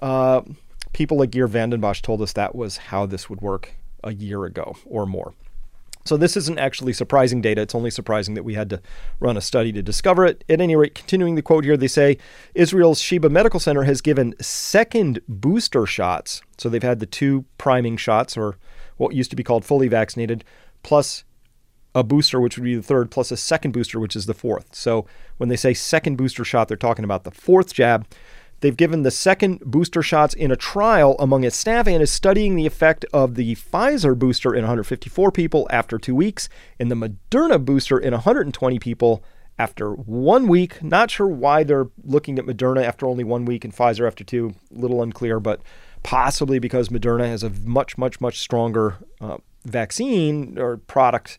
uh, 0.00 0.42
people 0.96 1.18
like 1.18 1.30
Geert 1.30 1.50
Vanden 1.50 1.78
Bossche 1.78 2.00
told 2.00 2.22
us 2.22 2.32
that 2.32 2.56
was 2.56 2.78
how 2.78 3.04
this 3.04 3.28
would 3.28 3.42
work 3.42 3.74
a 4.02 4.14
year 4.14 4.46
ago 4.46 4.74
or 4.86 5.04
more. 5.04 5.34
So 6.06 6.16
this 6.16 6.38
isn't 6.38 6.58
actually 6.58 6.94
surprising 6.94 7.42
data. 7.42 7.60
It's 7.60 7.74
only 7.74 7.90
surprising 7.90 8.32
that 8.32 8.44
we 8.44 8.54
had 8.54 8.70
to 8.70 8.80
run 9.20 9.36
a 9.36 9.42
study 9.42 9.72
to 9.72 9.82
discover 9.82 10.24
it. 10.24 10.42
At 10.48 10.62
any 10.62 10.74
rate, 10.74 10.94
continuing 10.94 11.34
the 11.34 11.42
quote 11.42 11.64
here, 11.64 11.76
they 11.76 11.86
say 11.86 12.16
Israel's 12.54 12.98
Sheba 12.98 13.28
Medical 13.28 13.60
Center 13.60 13.82
has 13.82 14.00
given 14.00 14.34
second 14.40 15.20
booster 15.28 15.84
shots. 15.84 16.40
So 16.56 16.70
they've 16.70 16.82
had 16.82 17.00
the 17.00 17.06
two 17.06 17.44
priming 17.58 17.98
shots, 17.98 18.34
or 18.34 18.56
what 18.96 19.14
used 19.14 19.28
to 19.28 19.36
be 19.36 19.44
called 19.44 19.66
fully 19.66 19.88
vaccinated, 19.88 20.44
plus 20.82 21.24
a 21.94 22.04
booster, 22.04 22.40
which 22.40 22.56
would 22.56 22.64
be 22.64 22.76
the 22.76 22.82
third, 22.82 23.10
plus 23.10 23.30
a 23.30 23.36
second 23.36 23.72
booster, 23.72 24.00
which 24.00 24.16
is 24.16 24.24
the 24.24 24.32
fourth. 24.32 24.74
So 24.74 25.06
when 25.36 25.50
they 25.50 25.56
say 25.56 25.74
second 25.74 26.16
booster 26.16 26.44
shot, 26.44 26.68
they're 26.68 26.78
talking 26.78 27.04
about 27.04 27.24
the 27.24 27.30
fourth 27.30 27.74
jab. 27.74 28.06
They've 28.60 28.76
given 28.76 29.02
the 29.02 29.10
second 29.10 29.60
booster 29.60 30.02
shots 30.02 30.34
in 30.34 30.50
a 30.50 30.56
trial 30.56 31.16
among 31.18 31.44
its 31.44 31.56
staff 31.56 31.86
and 31.86 32.02
is 32.02 32.10
studying 32.10 32.56
the 32.56 32.66
effect 32.66 33.04
of 33.12 33.34
the 33.34 33.54
Pfizer 33.54 34.18
booster 34.18 34.54
in 34.54 34.62
154 34.62 35.30
people 35.30 35.66
after 35.70 35.98
two 35.98 36.14
weeks 36.14 36.48
and 36.78 36.90
the 36.90 36.94
Moderna 36.94 37.62
booster 37.62 37.98
in 37.98 38.12
120 38.12 38.78
people 38.78 39.22
after 39.58 39.92
one 39.92 40.48
week. 40.48 40.82
Not 40.82 41.10
sure 41.10 41.28
why 41.28 41.64
they're 41.64 41.88
looking 42.04 42.38
at 42.38 42.46
Moderna 42.46 42.84
after 42.84 43.06
only 43.06 43.24
one 43.24 43.44
week 43.44 43.64
and 43.64 43.74
Pfizer 43.74 44.06
after 44.06 44.24
two. 44.24 44.54
A 44.74 44.78
little 44.78 45.02
unclear, 45.02 45.40
but 45.40 45.60
possibly 46.02 46.58
because 46.58 46.88
Moderna 46.88 47.26
has 47.26 47.42
a 47.42 47.50
much, 47.50 47.98
much, 47.98 48.20
much 48.20 48.38
stronger 48.38 48.96
uh, 49.20 49.38
vaccine 49.64 50.58
or 50.58 50.76
product, 50.76 51.38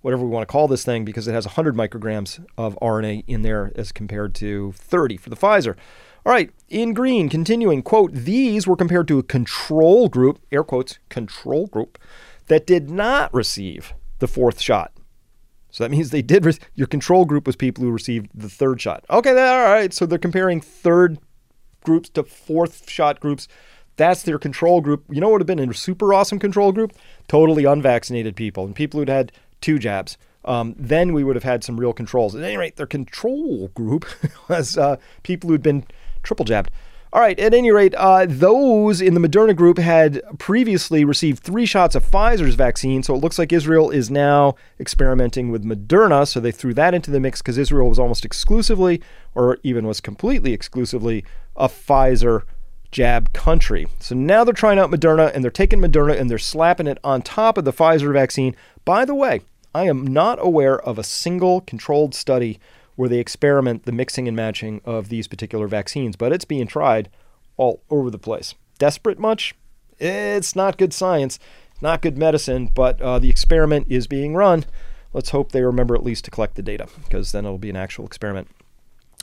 whatever 0.00 0.24
we 0.24 0.30
want 0.30 0.42
to 0.42 0.50
call 0.50 0.68
this 0.68 0.84
thing, 0.84 1.04
because 1.04 1.28
it 1.28 1.32
has 1.32 1.44
100 1.44 1.74
micrograms 1.74 2.44
of 2.56 2.78
RNA 2.80 3.24
in 3.26 3.42
there 3.42 3.72
as 3.76 3.92
compared 3.92 4.34
to 4.36 4.72
30 4.72 5.16
for 5.16 5.30
the 5.30 5.36
Pfizer. 5.36 5.76
All 6.26 6.32
right, 6.32 6.50
in 6.68 6.92
green, 6.92 7.28
continuing, 7.28 7.84
quote, 7.84 8.12
these 8.12 8.66
were 8.66 8.74
compared 8.74 9.06
to 9.06 9.20
a 9.20 9.22
control 9.22 10.08
group, 10.08 10.40
air 10.50 10.64
quotes, 10.64 10.98
control 11.08 11.68
group, 11.68 12.00
that 12.48 12.66
did 12.66 12.90
not 12.90 13.32
receive 13.32 13.94
the 14.18 14.26
fourth 14.26 14.60
shot. 14.60 14.90
So 15.70 15.84
that 15.84 15.90
means 15.92 16.10
they 16.10 16.22
did, 16.22 16.44
re- 16.44 16.58
your 16.74 16.88
control 16.88 17.26
group 17.26 17.46
was 17.46 17.54
people 17.54 17.84
who 17.84 17.92
received 17.92 18.28
the 18.34 18.48
third 18.48 18.80
shot. 18.80 19.04
Okay, 19.08 19.30
all 19.30 19.72
right, 19.72 19.94
so 19.94 20.04
they're 20.04 20.18
comparing 20.18 20.60
third 20.60 21.20
groups 21.84 22.08
to 22.08 22.24
fourth 22.24 22.90
shot 22.90 23.20
groups. 23.20 23.46
That's 23.94 24.24
their 24.24 24.40
control 24.40 24.80
group. 24.80 25.04
You 25.08 25.20
know 25.20 25.28
what 25.28 25.34
would 25.34 25.48
have 25.48 25.56
been 25.56 25.70
a 25.70 25.74
super 25.74 26.12
awesome 26.12 26.40
control 26.40 26.72
group? 26.72 26.92
Totally 27.28 27.66
unvaccinated 27.66 28.34
people 28.34 28.64
and 28.64 28.74
people 28.74 28.98
who'd 28.98 29.08
had 29.08 29.30
two 29.60 29.78
jabs. 29.78 30.18
Um, 30.44 30.74
then 30.76 31.12
we 31.12 31.22
would 31.22 31.36
have 31.36 31.44
had 31.44 31.62
some 31.62 31.78
real 31.78 31.92
controls. 31.92 32.34
At 32.34 32.42
any 32.42 32.56
rate, 32.56 32.76
their 32.76 32.86
control 32.86 33.68
group 33.68 34.06
was 34.48 34.76
uh, 34.76 34.96
people 35.22 35.50
who'd 35.50 35.62
been 35.62 35.84
triple 36.26 36.44
jabbed. 36.44 36.70
All 37.12 37.20
right, 37.20 37.38
at 37.38 37.54
any 37.54 37.70
rate, 37.70 37.94
uh, 37.94 38.26
those 38.28 39.00
in 39.00 39.14
the 39.14 39.20
Moderna 39.26 39.54
group 39.54 39.78
had 39.78 40.20
previously 40.38 41.04
received 41.04 41.42
three 41.42 41.64
shots 41.64 41.94
of 41.94 42.04
Pfizer's 42.04 42.56
vaccine, 42.56 43.02
so 43.02 43.14
it 43.14 43.22
looks 43.22 43.38
like 43.38 43.52
Israel 43.52 43.90
is 43.90 44.10
now 44.10 44.56
experimenting 44.80 45.50
with 45.50 45.64
Moderna. 45.64 46.26
So 46.26 46.40
they 46.40 46.50
threw 46.50 46.74
that 46.74 46.94
into 46.94 47.10
the 47.10 47.20
mix 47.20 47.40
because 47.40 47.56
Israel 47.56 47.88
was 47.88 47.98
almost 47.98 48.24
exclusively, 48.24 49.00
or 49.34 49.58
even 49.62 49.86
was 49.86 50.00
completely 50.00 50.52
exclusively, 50.52 51.24
a 51.54 51.68
Pfizer 51.68 52.42
jab 52.90 53.32
country. 53.32 53.86
So 54.00 54.14
now 54.14 54.42
they're 54.42 54.52
trying 54.52 54.78
out 54.78 54.90
Moderna 54.90 55.32
and 55.34 55.44
they're 55.44 55.50
taking 55.50 55.80
Moderna 55.80 56.18
and 56.18 56.28
they're 56.28 56.38
slapping 56.38 56.86
it 56.86 56.98
on 57.04 57.22
top 57.22 57.56
of 57.56 57.64
the 57.64 57.72
Pfizer 57.72 58.12
vaccine. 58.12 58.56
By 58.84 59.04
the 59.04 59.14
way, 59.14 59.40
I 59.74 59.84
am 59.84 60.06
not 60.06 60.38
aware 60.40 60.80
of 60.80 60.98
a 60.98 61.04
single 61.04 61.60
controlled 61.60 62.14
study 62.14 62.58
where 62.96 63.08
they 63.08 63.18
experiment 63.18 63.84
the 63.84 63.92
mixing 63.92 64.26
and 64.26 64.36
matching 64.36 64.80
of 64.84 65.08
these 65.08 65.28
particular 65.28 65.68
vaccines, 65.68 66.16
but 66.16 66.32
it's 66.32 66.44
being 66.44 66.66
tried 66.66 67.08
all 67.56 67.82
over 67.88 68.10
the 68.10 68.18
place. 68.18 68.54
Desperate 68.78 69.18
much? 69.18 69.54
It's 69.98 70.56
not 70.56 70.76
good 70.76 70.92
science, 70.92 71.38
not 71.80 72.02
good 72.02 72.18
medicine, 72.18 72.70
but 72.74 73.00
uh, 73.00 73.18
the 73.18 73.30
experiment 73.30 73.86
is 73.88 74.06
being 74.06 74.34
run. 74.34 74.64
Let's 75.12 75.30
hope 75.30 75.52
they 75.52 75.62
remember 75.62 75.94
at 75.94 76.04
least 76.04 76.24
to 76.26 76.30
collect 76.30 76.56
the 76.56 76.62
data, 76.62 76.88
because 77.04 77.32
then 77.32 77.44
it'll 77.44 77.56
be 77.56 77.70
an 77.70 77.76
actual 77.76 78.04
experiment. 78.04 78.48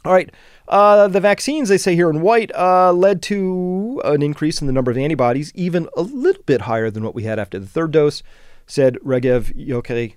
All 0.06 0.14
right. 0.14 0.32
Uh, 0.68 1.08
the 1.08 1.20
vaccines, 1.20 1.70
they 1.70 1.78
say 1.78 1.96
here 1.96 2.10
in 2.10 2.22
white, 2.22 2.54
uh, 2.56 2.92
led 2.92 3.22
to 3.24 4.02
an 4.04 4.22
increase 4.22 4.60
in 4.60 4.68
the 4.68 4.74
number 4.74 4.92
of 4.92 4.98
antibodies, 4.98 5.52
even 5.56 5.88
a 5.96 6.02
little 6.02 6.44
bit 6.44 6.62
higher 6.62 6.90
than 6.90 7.04
what 7.04 7.16
we 7.16 7.24
had 7.24 7.40
after 7.40 7.58
the 7.60 7.68
third 7.68 7.92
dose, 7.92 8.24
said 8.68 8.98
Regev-Yochay. 9.06 10.16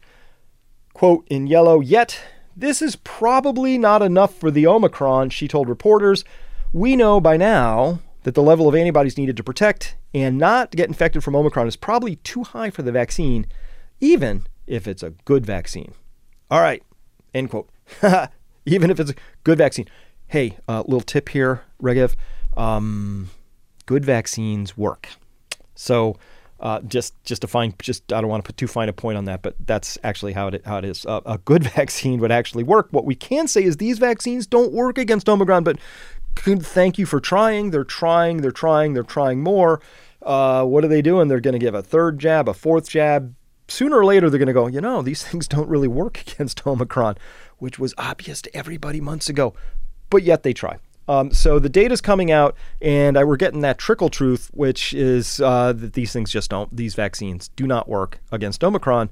Quote 0.92 1.26
in 1.28 1.46
yellow, 1.46 1.80
yet 1.80 2.20
this 2.56 2.80
is 2.80 2.96
probably 2.96 3.76
not 3.76 4.02
enough 4.02 4.34
for 4.34 4.50
the 4.50 4.66
Omicron, 4.66 5.30
she 5.30 5.46
told 5.46 5.68
reporters. 5.68 6.24
We 6.72 6.96
know 6.96 7.20
by 7.20 7.36
now 7.36 8.00
that 8.22 8.34
the 8.34 8.42
level 8.42 8.66
of 8.66 8.74
antibodies 8.74 9.18
needed 9.18 9.36
to 9.36 9.44
protect 9.44 9.96
and 10.14 10.38
not 10.38 10.70
get 10.70 10.88
infected 10.88 11.22
from 11.22 11.36
Omicron 11.36 11.68
is 11.68 11.76
probably 11.76 12.16
too 12.16 12.42
high 12.42 12.70
for 12.70 12.82
the 12.82 12.90
vaccine, 12.92 13.46
even 14.00 14.46
if 14.66 14.88
it's 14.88 15.02
a 15.02 15.10
good 15.26 15.44
vaccine. 15.44 15.92
All 16.50 16.60
right, 16.60 16.82
end 17.34 17.50
quote. 17.50 17.68
even 18.66 18.90
if 18.90 18.98
it's 18.98 19.10
a 19.10 19.14
good 19.44 19.58
vaccine. 19.58 19.86
Hey, 20.28 20.58
uh, 20.66 20.82
little 20.86 21.00
tip 21.00 21.28
here, 21.28 21.62
Regev. 21.80 22.16
Um, 22.56 23.30
good 23.84 24.04
vaccines 24.04 24.76
work. 24.76 25.10
So, 25.74 26.16
uh, 26.60 26.80
just 26.82 27.22
just 27.24 27.42
to 27.42 27.48
find 27.48 27.74
just 27.80 28.12
I 28.12 28.20
don't 28.20 28.30
want 28.30 28.44
to 28.44 28.46
put 28.46 28.56
too 28.56 28.66
fine 28.66 28.88
a 28.88 28.92
point 28.92 29.18
on 29.18 29.26
that, 29.26 29.42
but 29.42 29.56
that's 29.66 29.98
actually 30.02 30.32
how 30.32 30.48
it 30.48 30.64
how 30.64 30.78
it 30.78 30.84
is. 30.84 31.04
Uh, 31.04 31.20
a 31.26 31.38
good 31.38 31.64
vaccine 31.74 32.20
would 32.20 32.32
actually 32.32 32.64
work. 32.64 32.88
What 32.90 33.04
we 33.04 33.14
can 33.14 33.48
say 33.48 33.62
is 33.62 33.76
these 33.76 33.98
vaccines 33.98 34.46
don't 34.46 34.72
work 34.72 34.98
against 34.98 35.28
Omicron, 35.28 35.64
but 35.64 35.78
thank 36.36 36.98
you 36.98 37.06
for 37.06 37.20
trying. 37.20 37.70
They're 37.70 37.84
trying. 37.84 38.38
They're 38.38 38.52
trying. 38.52 38.94
They're 38.94 39.02
trying 39.02 39.42
more. 39.42 39.80
Uh, 40.22 40.64
what 40.64 40.84
are 40.84 40.88
they 40.88 41.02
doing? 41.02 41.28
They're 41.28 41.40
going 41.40 41.52
to 41.52 41.58
give 41.58 41.74
a 41.74 41.82
third 41.82 42.18
jab, 42.18 42.48
a 42.48 42.54
fourth 42.54 42.88
jab. 42.88 43.34
Sooner 43.68 43.98
or 43.98 44.04
later, 44.04 44.30
they're 44.30 44.38
going 44.38 44.46
to 44.46 44.52
go. 44.52 44.66
You 44.66 44.80
know, 44.80 45.02
these 45.02 45.22
things 45.26 45.46
don't 45.46 45.68
really 45.68 45.88
work 45.88 46.20
against 46.26 46.66
Omicron, 46.66 47.16
which 47.58 47.78
was 47.78 47.94
obvious 47.98 48.40
to 48.42 48.56
everybody 48.56 49.00
months 49.00 49.28
ago, 49.28 49.54
but 50.08 50.22
yet 50.22 50.42
they 50.42 50.54
try. 50.54 50.78
Um, 51.08 51.30
so 51.32 51.58
the 51.58 51.68
data's 51.68 52.00
coming 52.00 52.30
out, 52.30 52.56
and 52.82 53.16
I, 53.16 53.24
we're 53.24 53.36
getting 53.36 53.60
that 53.60 53.78
trickle 53.78 54.08
truth, 54.08 54.50
which 54.52 54.92
is 54.92 55.40
uh, 55.40 55.72
that 55.72 55.92
these 55.92 56.12
things 56.12 56.30
just 56.30 56.50
don't, 56.50 56.74
these 56.74 56.94
vaccines 56.94 57.48
do 57.56 57.66
not 57.66 57.88
work 57.88 58.18
against 58.32 58.64
Omicron. 58.64 59.10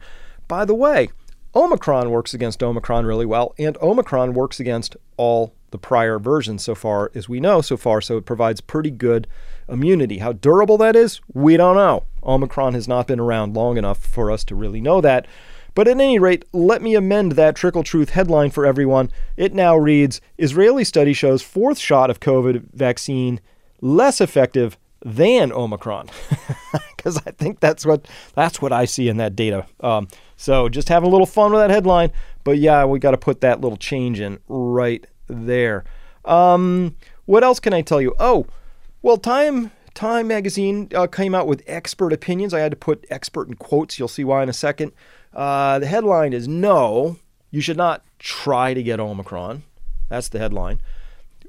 By 0.48 0.64
the 0.64 0.74
way, 0.74 1.10
Omicron 1.54 2.10
works 2.10 2.34
against 2.34 2.62
Omicron 2.62 3.06
really 3.06 3.26
well, 3.26 3.54
and 3.58 3.76
Omicron 3.80 4.34
works 4.34 4.58
against 4.58 4.96
all 5.16 5.54
the 5.70 5.78
prior 5.78 6.18
versions 6.18 6.64
so 6.64 6.74
far 6.74 7.10
as 7.14 7.28
we 7.28 7.38
know 7.38 7.60
so 7.60 7.76
far, 7.76 8.00
so 8.00 8.16
it 8.16 8.26
provides 8.26 8.60
pretty 8.60 8.90
good 8.90 9.26
immunity. 9.68 10.18
How 10.18 10.32
durable 10.32 10.78
that 10.78 10.96
is, 10.96 11.20
we 11.32 11.56
don't 11.56 11.76
know. 11.76 12.04
Omicron 12.24 12.74
has 12.74 12.88
not 12.88 13.06
been 13.06 13.20
around 13.20 13.54
long 13.54 13.76
enough 13.76 13.98
for 13.98 14.30
us 14.30 14.44
to 14.44 14.54
really 14.54 14.80
know 14.80 15.00
that. 15.00 15.26
But 15.74 15.88
at 15.88 16.00
any 16.00 16.18
rate, 16.18 16.44
let 16.52 16.82
me 16.82 16.94
amend 16.94 17.32
that 17.32 17.56
Trickle 17.56 17.82
Truth 17.82 18.10
headline 18.10 18.50
for 18.50 18.64
everyone. 18.64 19.10
It 19.36 19.54
now 19.54 19.76
reads 19.76 20.20
Israeli 20.38 20.84
study 20.84 21.12
shows 21.12 21.42
fourth 21.42 21.78
shot 21.78 22.10
of 22.10 22.20
COVID 22.20 22.72
vaccine 22.72 23.40
less 23.80 24.20
effective 24.20 24.78
than 25.04 25.52
Omicron. 25.52 26.10
Because 26.96 27.20
I 27.26 27.32
think 27.32 27.60
that's 27.60 27.84
what 27.84 28.08
that's 28.34 28.62
what 28.62 28.72
I 28.72 28.86
see 28.86 29.10
in 29.10 29.18
that 29.18 29.36
data. 29.36 29.66
Um, 29.80 30.08
so 30.38 30.70
just 30.70 30.88
having 30.88 31.06
a 31.06 31.12
little 31.12 31.26
fun 31.26 31.52
with 31.52 31.60
that 31.60 31.68
headline. 31.68 32.12
But 32.44 32.56
yeah, 32.56 32.86
we 32.86 32.98
got 32.98 33.10
to 33.10 33.18
put 33.18 33.42
that 33.42 33.60
little 33.60 33.76
change 33.76 34.20
in 34.20 34.38
right 34.48 35.06
there. 35.26 35.84
Um, 36.24 36.96
what 37.26 37.44
else 37.44 37.60
can 37.60 37.74
I 37.74 37.82
tell 37.82 38.00
you? 38.00 38.14
Oh, 38.18 38.46
well, 39.02 39.18
Time 39.18 39.70
Time 39.92 40.28
magazine 40.28 40.88
uh, 40.94 41.06
came 41.06 41.34
out 41.34 41.46
with 41.46 41.62
expert 41.66 42.14
opinions. 42.14 42.54
I 42.54 42.60
had 42.60 42.72
to 42.72 42.76
put 42.76 43.04
expert 43.10 43.48
in 43.48 43.54
quotes. 43.54 43.98
You'll 43.98 44.08
see 44.08 44.24
why 44.24 44.42
in 44.42 44.48
a 44.48 44.54
second. 44.54 44.92
Uh, 45.34 45.80
the 45.80 45.86
headline 45.86 46.32
is 46.32 46.46
No, 46.46 47.16
you 47.50 47.60
should 47.60 47.76
not 47.76 48.04
try 48.18 48.72
to 48.72 48.82
get 48.82 49.00
Omicron. 49.00 49.64
That's 50.08 50.28
the 50.28 50.38
headline. 50.38 50.80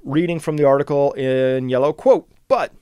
Reading 0.04 0.39
from 0.39 0.58
the 0.58 0.65
article 0.65 1.13
in 1.13 1.69
yellow, 1.69 1.93
quote, 1.93 2.30
but 2.48 2.74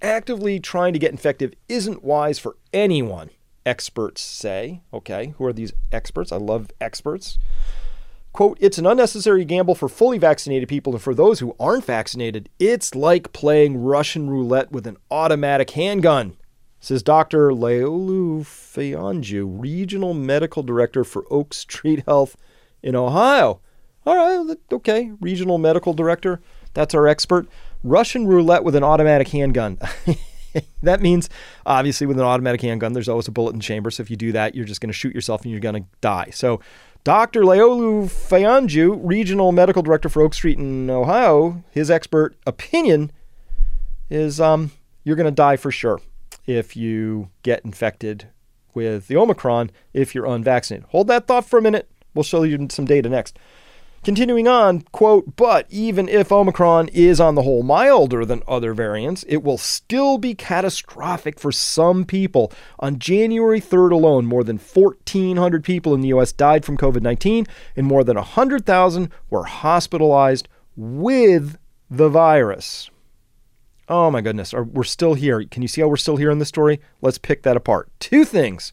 actively 0.00 0.60
trying 0.60 0.92
to 0.92 0.98
get 0.98 1.10
infective 1.10 1.52
isn't 1.68 2.04
wise 2.04 2.38
for 2.38 2.56
anyone, 2.72 3.30
experts 3.64 4.20
say. 4.22 4.82
Okay, 4.92 5.34
who 5.38 5.44
are 5.44 5.52
these 5.52 5.72
experts? 5.92 6.32
I 6.32 6.36
love 6.36 6.70
experts. 6.80 7.38
Quote, 8.32 8.58
it's 8.60 8.78
an 8.78 8.86
unnecessary 8.86 9.44
gamble 9.44 9.76
for 9.76 9.88
fully 9.88 10.18
vaccinated 10.18 10.68
people, 10.68 10.92
and 10.92 11.02
for 11.02 11.14
those 11.14 11.38
who 11.38 11.54
aren't 11.60 11.84
vaccinated, 11.84 12.48
it's 12.58 12.94
like 12.94 13.32
playing 13.32 13.76
Russian 13.76 14.28
roulette 14.28 14.72
with 14.72 14.86
an 14.86 14.96
automatic 15.10 15.70
handgun 15.70 16.36
says 16.84 17.02
Dr. 17.02 17.50
Leolu 17.50 18.42
Fayanju, 18.42 19.60
Regional 19.60 20.12
Medical 20.12 20.62
Director 20.62 21.02
for 21.02 21.24
Oak 21.30 21.54
Street 21.54 22.04
Health 22.06 22.36
in 22.82 22.94
Ohio. 22.94 23.60
All 24.06 24.44
right, 24.44 24.56
okay, 24.70 25.12
Regional 25.18 25.56
Medical 25.56 25.94
Director. 25.94 26.42
That's 26.74 26.94
our 26.94 27.08
expert. 27.08 27.48
Russian 27.82 28.26
roulette 28.26 28.64
with 28.64 28.76
an 28.76 28.84
automatic 28.84 29.28
handgun. 29.28 29.78
that 30.82 31.00
means, 31.00 31.30
obviously, 31.64 32.06
with 32.06 32.18
an 32.18 32.24
automatic 32.24 32.60
handgun, 32.60 32.92
there's 32.92 33.08
always 33.08 33.28
a 33.28 33.32
bullet 33.32 33.52
in 33.52 33.60
the 33.60 33.64
chamber. 33.64 33.90
So 33.90 34.02
if 34.02 34.10
you 34.10 34.16
do 34.16 34.32
that, 34.32 34.54
you're 34.54 34.66
just 34.66 34.82
going 34.82 34.90
to 34.90 34.98
shoot 34.98 35.14
yourself 35.14 35.42
and 35.42 35.50
you're 35.50 35.60
going 35.60 35.82
to 35.82 35.88
die. 36.02 36.28
So 36.32 36.60
Dr. 37.02 37.42
Leolu 37.42 38.04
Fayanju, 38.04 39.00
Regional 39.02 39.52
Medical 39.52 39.80
Director 39.80 40.10
for 40.10 40.20
Oak 40.20 40.34
Street 40.34 40.58
in 40.58 40.90
Ohio, 40.90 41.64
his 41.70 41.90
expert 41.90 42.36
opinion 42.46 43.10
is 44.10 44.38
um, 44.38 44.70
you're 45.02 45.16
going 45.16 45.24
to 45.24 45.30
die 45.30 45.56
for 45.56 45.70
sure 45.70 45.98
if 46.46 46.76
you 46.76 47.30
get 47.42 47.64
infected 47.64 48.28
with 48.74 49.08
the 49.08 49.16
Omicron 49.16 49.70
if 49.92 50.14
you're 50.14 50.26
unvaccinated. 50.26 50.88
Hold 50.90 51.08
that 51.08 51.26
thought 51.26 51.46
for 51.46 51.58
a 51.58 51.62
minute. 51.62 51.90
We'll 52.14 52.22
show 52.22 52.42
you 52.42 52.66
some 52.70 52.84
data 52.84 53.08
next. 53.08 53.38
Continuing 54.04 54.46
on, 54.46 54.82
quote, 54.92 55.34
but 55.34 55.66
even 55.70 56.10
if 56.10 56.30
Omicron 56.30 56.88
is 56.88 57.20
on 57.20 57.36
the 57.36 57.42
whole 57.42 57.62
milder 57.62 58.26
than 58.26 58.42
other 58.46 58.74
variants, 58.74 59.24
it 59.28 59.38
will 59.38 59.56
still 59.56 60.18
be 60.18 60.34
catastrophic 60.34 61.40
for 61.40 61.50
some 61.50 62.04
people. 62.04 62.52
On 62.80 62.98
January 62.98 63.62
3rd 63.62 63.92
alone, 63.92 64.26
more 64.26 64.44
than 64.44 64.58
1,400 64.58 65.64
people 65.64 65.94
in 65.94 66.02
the 66.02 66.08
U.S. 66.08 66.32
died 66.32 66.66
from 66.66 66.76
COVID 66.76 67.00
19, 67.00 67.46
and 67.76 67.86
more 67.86 68.04
than 68.04 68.16
100,000 68.16 69.10
were 69.30 69.44
hospitalized 69.44 70.48
with 70.76 71.56
the 71.90 72.10
virus. 72.10 72.90
Oh 73.88 74.10
my 74.10 74.20
goodness, 74.20 74.52
we're 74.52 74.84
still 74.84 75.14
here. 75.14 75.44
Can 75.44 75.62
you 75.62 75.68
see 75.68 75.80
how 75.80 75.88
we're 75.88 75.96
still 75.96 76.16
here 76.16 76.30
in 76.30 76.38
the 76.38 76.46
story? 76.46 76.80
Let's 77.02 77.18
pick 77.18 77.42
that 77.42 77.56
apart. 77.56 77.88
Two 77.98 78.24
things 78.24 78.72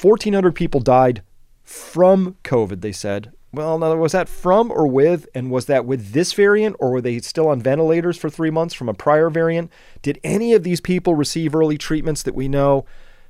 1,400 0.00 0.52
people 0.54 0.80
died 0.80 1.22
from 1.62 2.36
COVID, 2.42 2.80
they 2.80 2.92
said. 2.92 3.32
Well, 3.52 3.78
now, 3.78 3.94
was 3.96 4.12
that 4.12 4.28
from 4.28 4.70
or 4.70 4.86
with? 4.86 5.26
And 5.34 5.50
was 5.50 5.66
that 5.66 5.86
with 5.86 6.12
this 6.12 6.32
variant, 6.32 6.76
or 6.78 6.90
were 6.90 7.00
they 7.00 7.20
still 7.20 7.48
on 7.48 7.62
ventilators 7.62 8.18
for 8.18 8.28
three 8.28 8.50
months 8.50 8.74
from 8.74 8.88
a 8.88 8.94
prior 8.94 9.30
variant? 9.30 9.70
Did 10.02 10.20
any 10.22 10.52
of 10.52 10.62
these 10.62 10.80
people 10.80 11.14
receive 11.14 11.54
early 11.54 11.78
treatments 11.78 12.22
that 12.24 12.34
we 12.34 12.48
know 12.48 12.84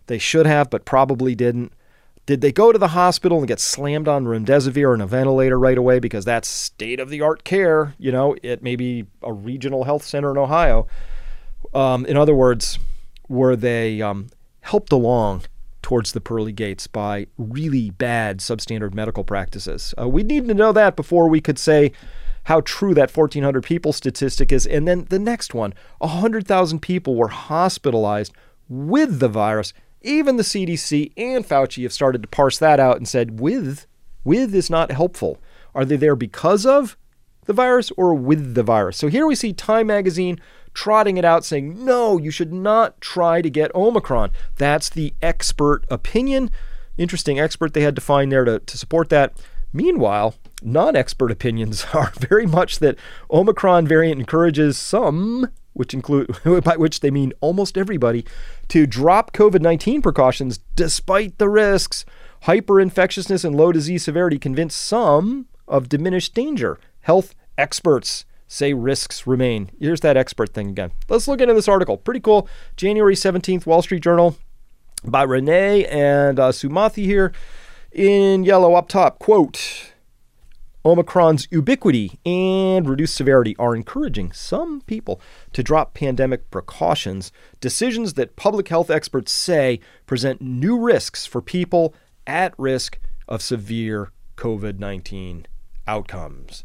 they 0.07 0.19
should 0.19 0.47
have, 0.47 0.71
but 0.71 0.85
probably 0.85 1.35
didn't? 1.35 1.73
Did 2.27 2.41
they 2.41 2.51
go 2.51 2.73
to 2.73 2.79
the 2.79 2.89
hospital 2.89 3.39
and 3.39 3.47
get 3.47 3.61
slammed 3.61 4.09
on 4.09 4.25
remdesivir 4.25 4.93
and 4.93 5.01
a 5.01 5.07
ventilator 5.07 5.59
right 5.59 5.79
away 5.79 6.01
because 6.01 6.25
that's 6.25 6.49
state 6.49 6.99
of 6.99 7.09
the 7.09 7.21
art 7.21 7.45
care, 7.45 7.95
you 7.99 8.11
know, 8.11 8.35
at 8.43 8.63
maybe 8.63 9.07
a 9.23 9.33
regional 9.33 9.85
health 9.85 10.05
center 10.05 10.33
in 10.33 10.39
Ohio? 10.39 10.89
Um, 11.73 12.05
in 12.07 12.17
other 12.17 12.35
words, 12.35 12.81
were 13.29 13.55
they 13.55 14.03
um, 14.03 14.29
helped 14.61 14.91
along 14.91 15.45
towards 15.83 16.13
the 16.13 16.21
pearly 16.21 16.51
gates 16.51 16.89
by 16.89 17.29
really 17.39 17.91
bad 17.91 18.39
substandard 18.39 18.93
medical 18.93 19.23
practices? 19.23 19.95
Uh, 19.97 20.09
we 20.09 20.25
need 20.25 20.49
to 20.49 20.55
know 20.55 20.73
that 20.73 20.97
before 20.97 21.29
we 21.29 21.41
could 21.41 21.61
say 21.61 21.93
how 22.45 22.61
true 22.63 22.95
that 22.95 23.17
1,400 23.17 23.63
people 23.63 23.93
statistic 23.93 24.51
is. 24.51 24.67
And 24.67 24.87
then 24.89 25.07
the 25.11 25.19
next 25.21 25.55
one 25.55 25.75
100,000 25.99 26.81
people 26.81 27.15
were 27.15 27.29
hospitalized 27.29 28.33
with 28.69 29.21
the 29.21 29.29
virus. 29.29 29.73
Even 30.07 30.37
the 30.37 30.45
CDC 30.45 31.13
and 31.17 31.45
Fauci 31.45 31.83
have 31.83 31.93
started 31.93 32.23
to 32.23 32.29
parse 32.29 32.59
that 32.59 32.79
out 32.79 32.97
and 32.97 33.09
said, 33.09 33.41
with, 33.41 33.87
with 34.23 34.55
is 34.55 34.71
not 34.71 34.93
helpful. 34.93 35.39
Are 35.75 35.85
they 35.85 35.97
there 35.97 36.15
because 36.15 36.65
of 36.65 36.97
the 37.47 37.53
virus 37.53 37.91
or 37.97 38.15
with 38.15 38.55
the 38.55 38.63
virus? 38.63 38.97
So 38.97 39.09
here 39.09 39.27
we 39.27 39.35
see 39.35 39.53
Time 39.53 39.89
Magazine 39.89 40.41
trotting 40.75 41.17
it 41.17 41.25
out 41.25 41.45
saying, 41.45 41.85
no, 41.85 42.19
you 42.19 42.31
should 42.31 42.53
not 42.53 43.01
try 43.01 43.43
to 43.43 43.51
get 43.51 43.75
Omicron. 43.75 44.31
That's 44.57 44.89
the 44.89 45.13
expert 45.23 45.85
opinion. 45.91 46.53
Interesting 46.97 47.41
expert 47.41 47.75
they 47.75 47.83
had 47.83 47.97
to 47.97 48.01
find 48.01 48.31
there 48.31 48.45
to, 48.45 48.61
to 48.61 48.79
support 48.79 49.09
that. 49.09 49.33
Meanwhile, 49.73 50.37
non 50.63 50.95
expert 50.95 51.33
opinions 51.33 51.85
are 51.93 52.13
very 52.21 52.47
much 52.47 52.79
that 52.79 52.97
Omicron 53.29 53.89
variant 53.89 54.21
encourages 54.21 54.79
some, 54.79 55.51
which 55.77 55.95
include 55.95 56.35
by 56.65 56.77
which 56.77 57.01
they 57.01 57.11
mean 57.11 57.33
almost 57.41 57.77
everybody, 57.77 58.25
to 58.69 58.87
drop 58.87 59.33
COVID 59.33 59.61
19 59.61 60.03
precautions 60.03 60.59
despite 60.75 61.39
the 61.39 61.49
risks. 61.49 62.05
Hyperinfectiousness 62.45 63.45
and 63.45 63.57
low 63.57 63.73
disease 63.73 64.05
severity 64.05 64.39
convince 64.39 64.75
some 64.75 65.47
of 65.67 65.89
diminished 65.89 66.35
danger. 66.35 66.79
Health 67.01 67.35
experts 67.59 68.25
say 68.47 68.73
risks 68.73 69.27
remain. 69.27 69.71
Here's 69.79 70.01
that 70.01 70.17
expert 70.17 70.55
thing 70.55 70.69
again. 70.71 70.93
Let's 71.09 71.29
look 71.29 71.41
into 71.41 71.55
this 71.55 71.69
article. 71.69 71.97
Pretty 71.97 72.21
cool. 72.21 72.49
January 72.77 73.15
17th, 73.15 73.67
Wall 73.67 73.83
Street 73.83 74.03
Journal 74.03 74.37
by 75.05 75.23
Renee 75.23 75.85
and 75.87 76.39
uh, 76.39 76.53
Sumathi 76.53 77.05
here 77.05 77.33
in 77.93 78.45
yellow 78.45 78.75
up 78.75 78.89
top. 78.89 79.19
Quote 79.19 79.93
Omicron's 80.87 81.49
ubiquity 81.51 82.21
and 82.25 82.89
reduced 82.89 83.17
severity 83.17 83.57
are 83.59 83.75
encouraging 83.75 84.31
some 84.31 84.83
people 84.83 85.21
to 85.53 85.61
drop 85.61 85.95
pandemic 85.95 86.49
precautions, 86.53 87.33
decisions 87.61 88.15
that 88.15 88.37
public 88.37 88.69
health 88.69 88.89
experts 88.89 89.33
say 89.33 89.81
present 90.07 90.41
new 90.41 90.79
risks 90.79 91.27
for 91.27 91.43
people 91.43 91.93
at 92.25 92.55
risk 92.57 93.01
of 93.27 93.43
severe 93.43 94.13
COVID 94.37 94.79
19 94.79 95.47
outcomes. 95.89 96.63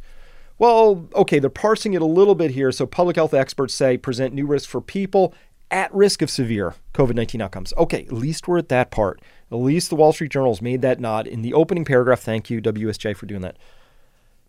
Well, 0.59 1.07
okay, 1.15 1.39
they're 1.39 1.49
parsing 1.49 1.95
it 1.95 2.03
a 2.03 2.05
little 2.05 2.35
bit 2.35 2.51
here. 2.51 2.71
So, 2.71 2.85
public 2.85 3.15
health 3.15 3.33
experts 3.33 3.73
say 3.73 3.97
present 3.97 4.35
new 4.35 4.45
risks 4.45 4.67
for 4.67 4.81
people 4.81 5.33
at 5.71 5.91
risk 5.95 6.21
of 6.21 6.29
severe 6.29 6.75
COVID 6.93 7.15
19 7.15 7.41
outcomes. 7.41 7.73
Okay, 7.75 8.03
at 8.03 8.11
least 8.11 8.47
we're 8.47 8.59
at 8.59 8.69
that 8.69 8.91
part. 8.91 9.19
At 9.51 9.55
least 9.55 9.89
the 9.89 9.95
Wall 9.95 10.13
Street 10.13 10.31
Journal's 10.31 10.61
made 10.61 10.83
that 10.83 10.99
nod 10.99 11.25
in 11.25 11.41
the 11.41 11.55
opening 11.55 11.85
paragraph. 11.85 12.19
Thank 12.19 12.51
you, 12.51 12.61
WSJ, 12.61 13.17
for 13.17 13.25
doing 13.25 13.41
that. 13.41 13.57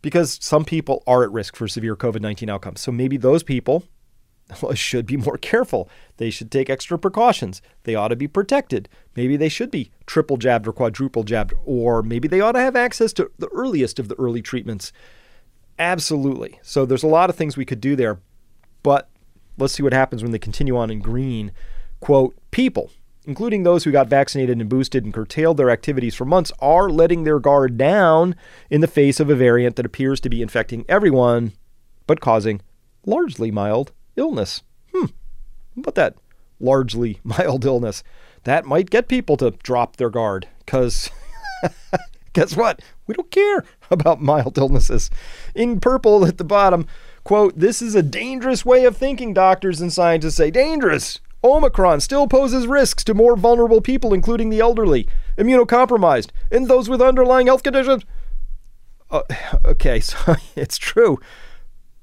Because 0.02 0.38
some 0.42 0.64
people 0.64 1.02
are 1.06 1.22
at 1.22 1.32
risk 1.32 1.56
for 1.56 1.68
severe 1.68 1.96
COVID 1.96 2.20
19 2.20 2.50
outcomes. 2.50 2.80
So, 2.80 2.92
maybe 2.92 3.16
those 3.16 3.42
people 3.42 3.84
should 4.74 5.06
be 5.06 5.16
more 5.16 5.38
careful. 5.38 5.88
They 6.16 6.30
should 6.30 6.50
take 6.50 6.68
extra 6.68 6.98
precautions. 6.98 7.62
They 7.84 7.94
ought 7.94 8.08
to 8.08 8.16
be 8.16 8.28
protected. 8.28 8.88
Maybe 9.16 9.36
they 9.36 9.48
should 9.48 9.70
be 9.70 9.90
triple 10.06 10.36
jabbed 10.36 10.66
or 10.66 10.72
quadruple 10.72 11.22
jabbed, 11.22 11.54
or 11.64 12.02
maybe 12.02 12.28
they 12.28 12.40
ought 12.40 12.52
to 12.52 12.60
have 12.60 12.76
access 12.76 13.12
to 13.14 13.30
the 13.38 13.48
earliest 13.48 13.98
of 13.98 14.08
the 14.08 14.16
early 14.16 14.42
treatments 14.42 14.92
Absolutely. 15.78 16.60
So 16.62 16.86
there's 16.86 17.02
a 17.02 17.08
lot 17.08 17.30
of 17.30 17.36
things 17.36 17.56
we 17.56 17.64
could 17.64 17.80
do 17.80 17.96
there, 17.96 18.20
but 18.82 19.08
let's 19.58 19.74
see 19.74 19.82
what 19.82 19.92
happens 19.92 20.22
when 20.22 20.32
they 20.32 20.38
continue 20.38 20.76
on 20.76 20.90
in 20.90 21.00
green. 21.00 21.52
Quote, 22.00 22.36
people, 22.50 22.90
including 23.26 23.62
those 23.62 23.84
who 23.84 23.92
got 23.92 24.08
vaccinated 24.08 24.60
and 24.60 24.68
boosted 24.68 25.04
and 25.04 25.14
curtailed 25.14 25.56
their 25.56 25.70
activities 25.70 26.14
for 26.14 26.24
months, 26.24 26.52
are 26.58 26.90
letting 26.90 27.24
their 27.24 27.38
guard 27.38 27.78
down 27.78 28.34
in 28.70 28.80
the 28.80 28.86
face 28.86 29.20
of 29.20 29.30
a 29.30 29.34
variant 29.34 29.76
that 29.76 29.86
appears 29.86 30.20
to 30.20 30.28
be 30.28 30.42
infecting 30.42 30.84
everyone, 30.88 31.52
but 32.06 32.20
causing 32.20 32.60
largely 33.06 33.50
mild 33.50 33.92
illness. 34.16 34.62
Hmm. 34.94 35.06
What 35.74 35.94
that 35.94 36.16
largely 36.60 37.20
mild 37.24 37.64
illness? 37.64 38.02
That 38.44 38.64
might 38.66 38.90
get 38.90 39.08
people 39.08 39.36
to 39.36 39.52
drop 39.62 39.96
their 39.96 40.10
guard 40.10 40.48
because 40.64 41.10
guess 42.32 42.56
what? 42.56 42.80
We 43.06 43.14
don't 43.14 43.30
care 43.30 43.64
about 43.90 44.20
mild 44.20 44.58
illnesses. 44.58 45.10
In 45.54 45.80
purple 45.80 46.26
at 46.26 46.38
the 46.38 46.44
bottom, 46.44 46.86
quote, 47.24 47.58
this 47.58 47.80
is 47.80 47.94
a 47.94 48.02
dangerous 48.02 48.64
way 48.64 48.84
of 48.84 48.96
thinking, 48.96 49.32
doctors 49.32 49.80
and 49.80 49.92
scientists 49.92 50.36
say. 50.36 50.50
Dangerous. 50.50 51.20
Omicron 51.44 52.00
still 52.00 52.28
poses 52.28 52.66
risks 52.66 53.04
to 53.04 53.14
more 53.14 53.36
vulnerable 53.36 53.80
people, 53.80 54.14
including 54.14 54.50
the 54.50 54.60
elderly, 54.60 55.08
immunocompromised, 55.36 56.30
and 56.50 56.68
those 56.68 56.88
with 56.88 57.02
underlying 57.02 57.46
health 57.46 57.62
conditions. 57.62 58.04
Uh, 59.10 59.22
okay, 59.64 60.00
so 60.00 60.36
it's 60.56 60.78
true. 60.78 61.18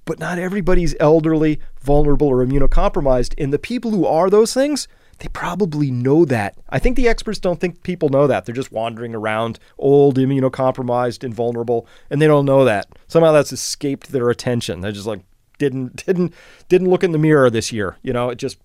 But 0.06 0.20
not 0.20 0.40
everybody's 0.40 0.96
elderly, 1.00 1.60
vulnerable, 1.80 2.28
or 2.28 2.46
immunocompromised. 2.46 3.36
And 3.38 3.54
the 3.54 3.60
people 3.60 3.92
who 3.92 4.06
are 4.06 4.30
those 4.30 4.54
things, 4.54 4.88
they 5.20 5.28
probably 5.28 5.92
know 5.92 6.26
that. 6.26 6.58
I 6.70 6.80
think 6.80 6.96
the 6.96 7.08
experts 7.08 7.40
don't 7.40 7.60
think 7.60 7.84
people 7.84 8.10
know 8.10 8.26
that. 8.26 8.46
They're 8.46 8.56
just 8.56 8.72
wandering 8.72 9.14
around, 9.14 9.60
old, 9.78 10.18
immunocompromised, 10.18 11.24
and 11.24 11.34
vulnerable, 11.34 11.86
and 12.10 12.22
they 12.22 12.28
don't 12.28 12.46
know 12.46 12.66
that. 12.66 12.88
Somehow 13.08 13.32
that's 13.32 13.52
escaped 13.52 14.12
their 14.12 14.30
attention. 14.30 14.82
They 14.82 14.92
just 14.92 15.06
like 15.06 15.22
didn't 15.60 16.06
didn't 16.06 16.34
didn't 16.70 16.90
look 16.90 17.04
in 17.04 17.12
the 17.12 17.18
mirror 17.18 17.50
this 17.50 17.72
year. 17.72 17.98
You 18.02 18.14
know, 18.14 18.30
it 18.30 18.38
just 18.38 18.58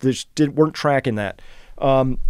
they 0.00 0.14
didn't 0.34 0.54
weren't 0.54 0.74
tracking 0.74 1.16
that. 1.16 1.40
Um, 1.78 2.20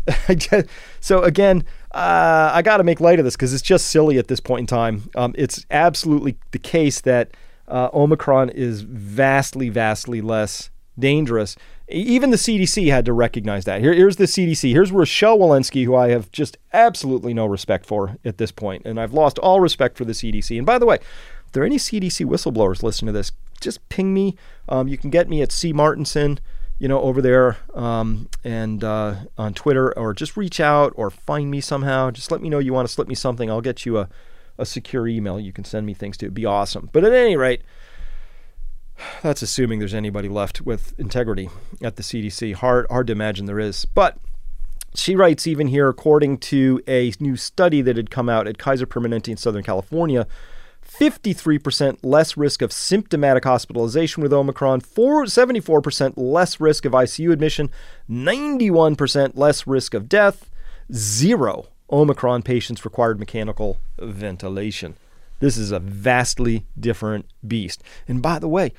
so 1.00 1.22
again, 1.22 1.64
uh, 1.92 2.50
I 2.54 2.62
got 2.62 2.78
to 2.78 2.84
make 2.84 3.00
light 3.00 3.18
of 3.18 3.24
this 3.24 3.36
because 3.36 3.52
it's 3.52 3.62
just 3.62 3.88
silly 3.88 4.18
at 4.18 4.28
this 4.28 4.40
point 4.40 4.60
in 4.60 4.66
time. 4.66 5.10
Um, 5.14 5.34
it's 5.36 5.66
absolutely 5.70 6.36
the 6.52 6.58
case 6.58 7.00
that 7.02 7.30
uh, 7.68 7.90
Omicron 7.92 8.50
is 8.50 8.82
vastly, 8.82 9.68
vastly 9.68 10.20
less 10.20 10.70
dangerous. 10.98 11.56
Even 11.88 12.30
the 12.30 12.36
CDC 12.36 12.90
had 12.90 13.04
to 13.04 13.12
recognize 13.12 13.64
that. 13.66 13.80
Here, 13.80 13.92
here's 13.92 14.16
the 14.16 14.24
CDC. 14.24 14.70
Here's 14.70 14.90
Rochelle 14.90 15.38
Walensky, 15.38 15.84
who 15.84 15.94
I 15.94 16.08
have 16.08 16.30
just 16.30 16.56
absolutely 16.72 17.34
no 17.34 17.46
respect 17.46 17.84
for 17.84 18.16
at 18.24 18.38
this 18.38 18.52
point, 18.52 18.82
and 18.86 18.98
I've 18.98 19.12
lost 19.12 19.38
all 19.38 19.60
respect 19.60 19.98
for 19.98 20.04
the 20.04 20.12
CDC. 20.12 20.56
And 20.56 20.66
by 20.66 20.78
the 20.78 20.86
way, 20.86 20.96
if 20.96 21.52
there 21.52 21.62
are 21.62 21.66
any 21.66 21.76
CDC 21.76 22.24
whistleblowers 22.24 22.82
listening 22.82 23.08
to 23.08 23.12
this, 23.12 23.32
just 23.60 23.86
ping 23.88 24.14
me. 24.14 24.36
Um, 24.68 24.88
you 24.88 24.96
can 24.96 25.10
get 25.10 25.28
me 25.28 25.42
at 25.42 25.52
C 25.52 25.72
Martenson, 25.72 26.38
you 26.82 26.88
know, 26.88 27.00
over 27.00 27.22
there 27.22 27.58
um, 27.74 28.28
and 28.42 28.82
uh, 28.82 29.14
on 29.38 29.54
Twitter, 29.54 29.96
or 29.96 30.12
just 30.12 30.36
reach 30.36 30.58
out 30.58 30.92
or 30.96 31.10
find 31.10 31.48
me 31.48 31.60
somehow. 31.60 32.10
Just 32.10 32.32
let 32.32 32.42
me 32.42 32.48
know 32.48 32.58
you 32.58 32.72
want 32.72 32.88
to 32.88 32.92
slip 32.92 33.06
me 33.06 33.14
something. 33.14 33.48
I'll 33.48 33.60
get 33.60 33.86
you 33.86 33.98
a, 33.98 34.08
a 34.58 34.66
secure 34.66 35.06
email 35.06 35.38
you 35.38 35.52
can 35.52 35.62
send 35.62 35.86
me 35.86 35.94
things 35.94 36.16
to. 36.16 36.26
It'd 36.26 36.34
be 36.34 36.44
awesome. 36.44 36.90
But 36.92 37.04
at 37.04 37.12
any 37.12 37.36
rate, 37.36 37.62
that's 39.22 39.42
assuming 39.42 39.78
there's 39.78 39.94
anybody 39.94 40.28
left 40.28 40.62
with 40.62 40.98
integrity 40.98 41.50
at 41.80 41.94
the 41.94 42.02
CDC. 42.02 42.54
Hard, 42.54 42.88
hard 42.90 43.06
to 43.06 43.12
imagine 43.12 43.46
there 43.46 43.60
is. 43.60 43.84
But 43.84 44.18
she 44.92 45.14
writes 45.14 45.46
even 45.46 45.68
here, 45.68 45.88
according 45.88 46.38
to 46.38 46.82
a 46.88 47.12
new 47.20 47.36
study 47.36 47.80
that 47.82 47.96
had 47.96 48.10
come 48.10 48.28
out 48.28 48.48
at 48.48 48.58
Kaiser 48.58 48.88
Permanente 48.88 49.28
in 49.28 49.36
Southern 49.36 49.62
California, 49.62 50.26
53% 50.86 51.98
less 52.02 52.36
risk 52.36 52.62
of 52.62 52.72
symptomatic 52.72 53.44
hospitalization 53.44 54.22
with 54.22 54.32
Omicron, 54.32 54.80
74% 54.80 56.14
less 56.16 56.60
risk 56.60 56.84
of 56.84 56.92
ICU 56.92 57.32
admission, 57.32 57.70
91% 58.10 59.32
less 59.36 59.66
risk 59.66 59.94
of 59.94 60.08
death, 60.08 60.50
zero 60.92 61.68
Omicron 61.90 62.42
patients 62.42 62.84
required 62.84 63.18
mechanical 63.18 63.78
ventilation. 63.98 64.94
This 65.40 65.56
is 65.56 65.72
a 65.72 65.78
vastly 65.78 66.66
different 66.78 67.26
beast. 67.46 67.82
And 68.08 68.22
by 68.22 68.38
the 68.38 68.48
way, 68.48 68.72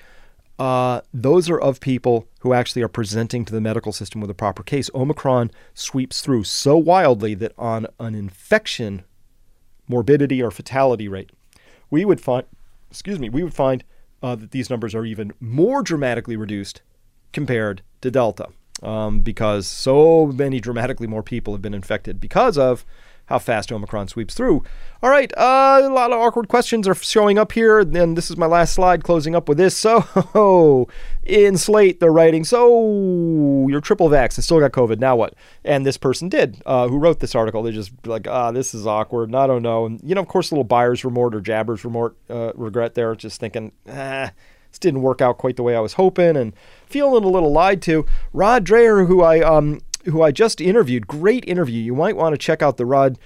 uh, 0.58 1.02
those 1.14 1.50
are 1.50 1.60
of 1.60 1.80
people 1.80 2.28
who 2.40 2.54
actually 2.54 2.82
are 2.82 2.88
presenting 2.88 3.44
to 3.46 3.54
the 3.54 3.62
medical 3.62 3.92
system 3.92 4.22
with 4.22 4.30
a 4.30 4.36
proper 4.36 4.64
case. 4.64 4.90
Omicron 4.94 5.52
sweeps 5.74 6.22
through 6.22 6.44
so 6.44 6.78
wildly 6.78 7.34
that 7.36 7.54
on 7.58 7.88
an 8.00 8.16
infection 8.16 9.04
morbidity 9.88 10.42
or 10.42 10.52
fatality 10.52 11.08
rate, 11.08 11.32
we 11.94 12.06
would 12.06 12.20
find, 12.20 12.44
excuse 12.90 13.20
me, 13.20 13.30
we 13.30 13.44
would 13.44 13.54
find 13.54 13.84
uh, 14.24 14.34
that 14.34 14.50
these 14.50 14.68
numbers 14.68 14.96
are 14.96 15.06
even 15.06 15.32
more 15.40 15.84
dramatically 15.84 16.36
reduced 16.36 16.82
compared 17.32 17.84
to 18.02 18.10
Delta, 18.10 18.48
um, 18.82 19.20
because 19.20 19.68
so 19.68 20.26
many 20.26 20.60
dramatically 20.60 21.06
more 21.06 21.22
people 21.22 21.54
have 21.54 21.62
been 21.62 21.76
infected 21.76 22.20
because 22.20 22.58
of 22.58 22.84
how 23.28 23.40
fast 23.40 23.72
Omicron 23.72 24.08
sweeps 24.08 24.34
through. 24.34 24.64
All 25.02 25.10
right, 25.10 25.32
uh, 25.38 25.82
a 25.84 25.90
lot 25.90 26.12
of 26.12 26.20
awkward 26.20 26.48
questions 26.48 26.88
are 26.88 26.96
showing 26.96 27.38
up 27.38 27.52
here, 27.54 27.80
and 27.80 28.18
this 28.18 28.30
is 28.30 28.38
my 28.38 28.46
last 28.46 28.74
slide 28.74 29.04
closing 29.04 29.36
up 29.36 29.50
with 29.50 29.58
this. 29.58 29.76
So, 29.76 30.88
in 31.24 31.58
Slate, 31.58 32.00
they're 32.00 32.12
writing, 32.12 32.44
So, 32.44 33.68
you're 33.70 33.82
triple 33.82 34.10
vax 34.10 34.38
and 34.38 34.44
still 34.44 34.60
got 34.60 34.72
COVID. 34.72 35.00
Now 35.00 35.16
what? 35.16 35.36
And 35.64 35.86
this 35.86 35.98
person 35.98 36.30
did, 36.30 36.62
uh, 36.66 36.88
who 36.88 36.98
wrote 36.98 37.20
this 37.20 37.36
article. 37.36 37.64
They're 37.64 37.74
just 37.74 37.92
like, 38.06 38.28
ah, 38.28 38.52
this 38.52 38.74
is 38.74 38.88
awkward. 38.88 39.30
And 39.30 39.36
I 39.36 39.48
don't 39.48 39.64
know. 39.64 39.86
And, 39.86 40.00
you 40.04 40.16
know, 40.16 40.22
of 40.22 40.28
course, 40.28 40.52
a 40.52 40.56
little 40.56 40.64
buyer's 40.64 41.04
remorse 41.04 41.34
or 41.34 41.42
jabber's 41.42 41.84
remorse, 41.84 42.14
uh, 42.30 42.52
regret 42.56 42.94
there, 42.94 43.16
just 43.16 43.40
thinking, 43.40 43.72
ah, 43.90 44.32
this 44.74 44.80
didn't 44.80 45.02
work 45.02 45.22
out 45.22 45.38
quite 45.38 45.56
the 45.56 45.64
way 45.64 45.76
I 45.76 45.80
was 45.80 45.94
hoping 45.94 46.36
and 46.36 46.54
feeling 46.88 47.24
a 47.24 47.30
little 47.30 47.52
lied 47.52 47.82
to. 47.84 48.06
Rod 48.34 48.66
Dreher, 48.66 49.08
who 49.08 49.22
I 49.22 49.42
um, 49.42 49.82
who 50.06 50.22
I 50.22 50.32
just 50.32 50.62
interviewed. 50.62 51.08
Great 51.08 51.44
interview. 51.48 51.82
You 51.82 51.96
might 51.96 52.16
want 52.16 52.34
to 52.34 52.38
check 52.38 52.62
out 52.62 52.78
the 52.78 52.86
Rod 52.86 53.18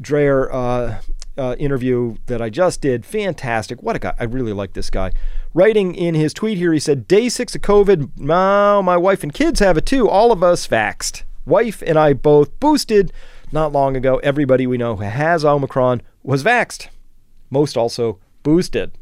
Dreher 0.00 0.48
uh, 0.52 1.00
uh, 1.38 1.56
interview 1.58 2.16
that 2.26 2.40
I 2.40 2.50
just 2.50 2.80
did. 2.80 3.04
Fantastic. 3.04 3.82
What 3.82 3.96
a 3.96 3.98
guy. 3.98 4.14
I 4.18 4.24
really 4.24 4.52
like 4.52 4.72
this 4.72 4.90
guy. 4.90 5.12
Writing 5.54 5.94
in 5.94 6.14
his 6.14 6.34
tweet 6.34 6.58
here, 6.58 6.72
he 6.72 6.78
said, 6.78 7.08
Day 7.08 7.28
six 7.28 7.54
of 7.54 7.62
COVID. 7.62 8.10
Now 8.16 8.82
my 8.82 8.96
wife 8.96 9.22
and 9.22 9.32
kids 9.32 9.60
have 9.60 9.76
it 9.76 9.86
too. 9.86 10.08
All 10.08 10.32
of 10.32 10.42
us 10.42 10.66
vaxed. 10.66 11.22
Wife 11.44 11.82
and 11.86 11.98
I 11.98 12.12
both 12.12 12.58
boosted 12.58 13.12
not 13.52 13.72
long 13.72 13.96
ago. 13.96 14.16
Everybody 14.18 14.66
we 14.66 14.78
know 14.78 14.96
who 14.96 15.04
has 15.04 15.44
Omicron 15.44 16.02
was 16.22 16.42
vaxed. 16.42 16.88
Most 17.50 17.76
also 17.76 18.18
boosted. 18.42 18.92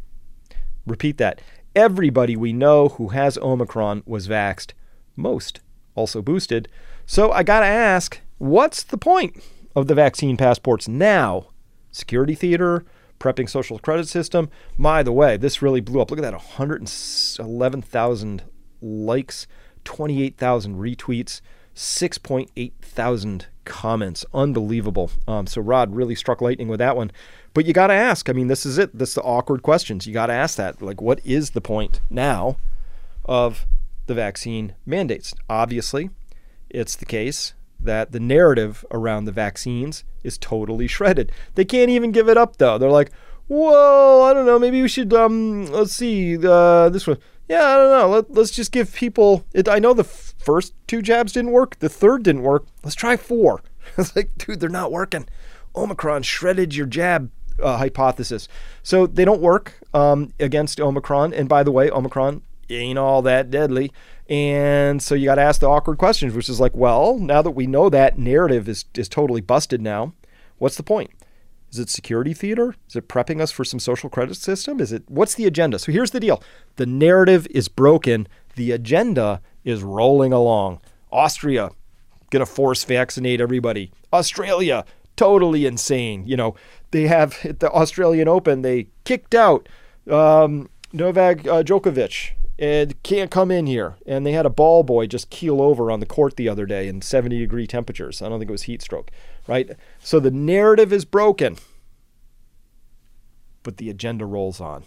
Repeat 0.86 1.18
that. 1.18 1.40
Everybody 1.74 2.36
we 2.36 2.52
know 2.52 2.90
who 2.90 3.08
has 3.08 3.38
Omicron 3.38 4.02
was 4.06 4.28
vaxed. 4.28 4.72
Most 5.16 5.60
also 5.94 6.22
boosted. 6.22 6.68
So 7.06 7.32
I 7.32 7.42
got 7.42 7.60
to 7.60 7.66
ask, 7.66 8.20
what's 8.38 8.82
the 8.82 8.98
point 8.98 9.42
of 9.76 9.86
the 9.86 9.94
vaccine 9.94 10.36
passports 10.36 10.88
now? 10.88 11.48
Security 11.92 12.34
theater, 12.34 12.84
prepping 13.20 13.48
social 13.48 13.78
credit 13.78 14.08
system. 14.08 14.50
By 14.78 15.02
the 15.02 15.12
way, 15.12 15.36
this 15.36 15.62
really 15.62 15.80
blew 15.80 16.00
up. 16.00 16.10
Look 16.10 16.18
at 16.18 16.22
that 16.22 16.32
111,000 16.32 18.42
likes, 18.80 19.46
28,000 19.84 20.76
retweets, 20.76 21.40
6.8 21.74 22.72
thousand 22.80 23.46
comments. 23.64 24.24
Unbelievable. 24.32 25.10
Um, 25.26 25.46
so 25.46 25.60
Rod 25.60 25.94
really 25.94 26.14
struck 26.14 26.40
lightning 26.40 26.68
with 26.68 26.78
that 26.78 26.96
one. 26.96 27.10
But 27.52 27.66
you 27.66 27.72
got 27.72 27.88
to 27.88 27.94
ask. 27.94 28.28
I 28.28 28.32
mean, 28.32 28.48
this 28.48 28.64
is 28.64 28.78
it. 28.78 28.96
This 28.96 29.10
is 29.10 29.14
the 29.16 29.22
awkward 29.22 29.62
questions. 29.62 30.06
You 30.06 30.12
got 30.12 30.26
to 30.26 30.32
ask 30.32 30.56
that. 30.56 30.80
Like, 30.80 31.00
what 31.00 31.20
is 31.24 31.50
the 31.50 31.60
point 31.60 32.00
now 32.10 32.56
of 33.24 33.66
the 34.06 34.14
vaccine 34.14 34.74
mandates? 34.86 35.34
Obviously, 35.48 36.10
it's 36.74 36.96
the 36.96 37.06
case 37.06 37.54
that 37.80 38.12
the 38.12 38.20
narrative 38.20 38.84
around 38.90 39.24
the 39.24 39.32
vaccines 39.32 40.04
is 40.22 40.38
totally 40.38 40.86
shredded. 40.86 41.30
They 41.54 41.64
can't 41.64 41.90
even 41.90 42.12
give 42.12 42.28
it 42.28 42.36
up 42.36 42.56
though. 42.56 42.78
They're 42.78 42.90
like, 42.90 43.10
"Well, 43.48 44.22
I 44.22 44.34
don't 44.34 44.46
know. 44.46 44.58
Maybe 44.58 44.82
we 44.82 44.88
should 44.88 45.12
um, 45.14 45.66
let's 45.66 45.94
see 45.94 46.36
uh, 46.44 46.88
this 46.88 47.06
one." 47.06 47.18
Yeah, 47.48 47.62
I 47.62 47.76
don't 47.76 47.90
know. 47.90 48.08
Let, 48.08 48.30
let's 48.32 48.50
just 48.50 48.72
give 48.72 48.94
people. 48.94 49.44
It, 49.52 49.68
I 49.68 49.78
know 49.78 49.92
the 49.92 50.04
f- 50.04 50.34
first 50.38 50.74
two 50.86 51.02
jabs 51.02 51.32
didn't 51.32 51.52
work. 51.52 51.78
The 51.78 51.90
third 51.90 52.22
didn't 52.22 52.42
work. 52.42 52.66
Let's 52.82 52.96
try 52.96 53.16
four. 53.16 53.62
it's 53.98 54.16
like, 54.16 54.30
dude, 54.38 54.60
they're 54.60 54.70
not 54.70 54.92
working. 54.92 55.26
Omicron 55.76 56.22
shredded 56.22 56.74
your 56.74 56.86
jab 56.86 57.30
uh, 57.62 57.76
hypothesis. 57.76 58.48
So 58.82 59.06
they 59.06 59.24
don't 59.24 59.42
work 59.42 59.74
um, 59.92 60.32
against 60.40 60.80
Omicron. 60.80 61.34
And 61.34 61.48
by 61.48 61.62
the 61.62 61.72
way, 61.72 61.90
Omicron 61.90 62.42
ain't 62.70 62.98
all 62.98 63.22
that 63.22 63.50
deadly. 63.50 63.92
And 64.28 65.02
so 65.02 65.14
you 65.14 65.26
got 65.26 65.34
to 65.34 65.42
ask 65.42 65.60
the 65.60 65.68
awkward 65.68 65.98
questions, 65.98 66.34
which 66.34 66.48
is 66.48 66.60
like, 66.60 66.74
well, 66.74 67.18
now 67.18 67.42
that 67.42 67.50
we 67.50 67.66
know 67.66 67.90
that 67.90 68.18
narrative 68.18 68.68
is, 68.68 68.86
is 68.94 69.08
totally 69.08 69.42
busted 69.42 69.82
now, 69.82 70.14
what's 70.58 70.76
the 70.76 70.82
point? 70.82 71.10
Is 71.70 71.78
it 71.78 71.90
security 71.90 72.32
theater? 72.32 72.74
Is 72.88 72.96
it 72.96 73.08
prepping 73.08 73.40
us 73.40 73.50
for 73.50 73.64
some 73.64 73.80
social 73.80 74.08
credit 74.08 74.36
system? 74.36 74.80
Is 74.80 74.92
it 74.92 75.02
what's 75.08 75.34
the 75.34 75.44
agenda? 75.44 75.78
So 75.78 75.90
here's 75.90 76.12
the 76.12 76.20
deal. 76.20 76.42
The 76.76 76.86
narrative 76.86 77.48
is 77.50 77.66
broken. 77.66 78.28
The 78.54 78.70
agenda 78.70 79.42
is 79.64 79.82
rolling 79.82 80.32
along. 80.32 80.80
Austria 81.10 81.70
going 82.30 82.44
to 82.44 82.46
force 82.46 82.84
vaccinate 82.84 83.40
everybody. 83.40 83.90
Australia 84.12 84.84
totally 85.16 85.66
insane. 85.66 86.24
You 86.26 86.36
know, 86.36 86.54
they 86.92 87.08
have 87.08 87.44
at 87.44 87.60
the 87.60 87.70
Australian 87.70 88.28
Open, 88.28 88.62
they 88.62 88.86
kicked 89.04 89.34
out 89.34 89.68
um, 90.08 90.70
Novak 90.92 91.40
uh, 91.40 91.62
Djokovic 91.62 92.32
and 92.58 93.02
can't 93.02 93.30
come 93.30 93.50
in 93.50 93.66
here. 93.66 93.96
And 94.06 94.24
they 94.24 94.32
had 94.32 94.46
a 94.46 94.50
ball 94.50 94.82
boy 94.82 95.06
just 95.06 95.30
keel 95.30 95.60
over 95.60 95.90
on 95.90 96.00
the 96.00 96.06
court 96.06 96.36
the 96.36 96.48
other 96.48 96.66
day 96.66 96.88
in 96.88 97.02
70 97.02 97.38
degree 97.38 97.66
temperatures. 97.66 98.22
I 98.22 98.28
don't 98.28 98.38
think 98.38 98.50
it 98.50 98.52
was 98.52 98.62
heat 98.62 98.82
stroke, 98.82 99.10
right? 99.46 99.70
So 99.98 100.20
the 100.20 100.30
narrative 100.30 100.92
is 100.92 101.04
broken, 101.04 101.56
but 103.62 103.78
the 103.78 103.90
agenda 103.90 104.24
rolls 104.24 104.60
on. 104.60 104.84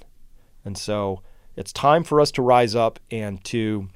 And 0.64 0.78
so 0.78 1.22
it's 1.56 1.74
time 1.74 2.04
for 2.04 2.22
us 2.22 2.32
to 2.32 2.42
rise 2.42 2.76
up 2.76 3.00
and 3.12 3.44
to 3.46 3.90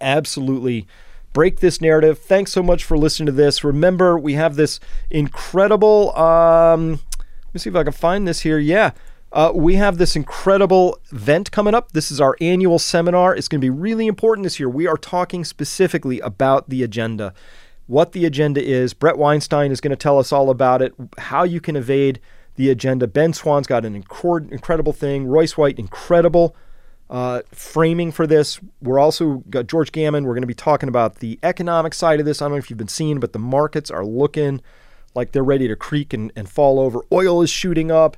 absolutely 0.00 0.86
break 1.32 1.60
this 1.60 1.80
narrative. 1.80 2.18
Thanks 2.18 2.52
so 2.52 2.62
much 2.62 2.84
for 2.84 2.96
listening 2.96 3.26
to 3.26 3.32
this. 3.32 3.62
Remember, 3.62 4.18
we 4.18 4.34
have 4.34 4.56
this 4.56 4.80
incredible. 5.10 6.16
Um, 6.16 7.00
let 7.18 7.54
me 7.54 7.60
see 7.60 7.70
if 7.70 7.76
I 7.76 7.84
can 7.84 7.92
find 7.92 8.26
this 8.26 8.40
here. 8.40 8.58
Yeah. 8.58 8.92
Uh, 9.36 9.52
we 9.54 9.74
have 9.74 9.98
this 9.98 10.16
incredible 10.16 10.98
event 11.12 11.50
coming 11.50 11.74
up. 11.74 11.92
This 11.92 12.10
is 12.10 12.22
our 12.22 12.38
annual 12.40 12.78
seminar. 12.78 13.36
It's 13.36 13.48
going 13.48 13.60
to 13.60 13.64
be 13.64 13.68
really 13.68 14.06
important 14.06 14.44
this 14.44 14.58
year. 14.58 14.66
We 14.66 14.86
are 14.86 14.96
talking 14.96 15.44
specifically 15.44 16.20
about 16.20 16.70
the 16.70 16.82
agenda, 16.82 17.34
what 17.86 18.12
the 18.12 18.24
agenda 18.24 18.64
is. 18.64 18.94
Bret 18.94 19.18
Weinstein 19.18 19.72
is 19.72 19.82
going 19.82 19.90
to 19.90 19.96
tell 19.96 20.18
us 20.18 20.32
all 20.32 20.48
about 20.48 20.80
it, 20.80 20.94
how 21.18 21.44
you 21.44 21.60
can 21.60 21.76
evade 21.76 22.18
the 22.54 22.70
agenda. 22.70 23.06
Ben 23.06 23.34
Swann's 23.34 23.66
got 23.66 23.84
an 23.84 24.02
inc- 24.02 24.50
incredible 24.50 24.94
thing. 24.94 25.26
Royce 25.26 25.58
White, 25.58 25.78
incredible 25.78 26.56
uh, 27.10 27.42
framing 27.52 28.12
for 28.12 28.26
this. 28.26 28.58
We're 28.80 28.98
also 28.98 29.44
got 29.50 29.66
George 29.66 29.92
Gammon. 29.92 30.24
We're 30.24 30.32
going 30.32 30.44
to 30.44 30.46
be 30.46 30.54
talking 30.54 30.88
about 30.88 31.16
the 31.16 31.38
economic 31.42 31.92
side 31.92 32.20
of 32.20 32.24
this. 32.24 32.40
I 32.40 32.46
don't 32.46 32.52
know 32.52 32.56
if 32.56 32.70
you've 32.70 32.78
been 32.78 32.88
seeing, 32.88 33.20
but 33.20 33.34
the 33.34 33.38
markets 33.38 33.90
are 33.90 34.06
looking 34.06 34.62
like 35.14 35.32
they're 35.32 35.44
ready 35.44 35.68
to 35.68 35.76
creak 35.76 36.14
and, 36.14 36.32
and 36.34 36.48
fall 36.48 36.80
over. 36.80 37.00
Oil 37.12 37.42
is 37.42 37.50
shooting 37.50 37.90
up, 37.90 38.16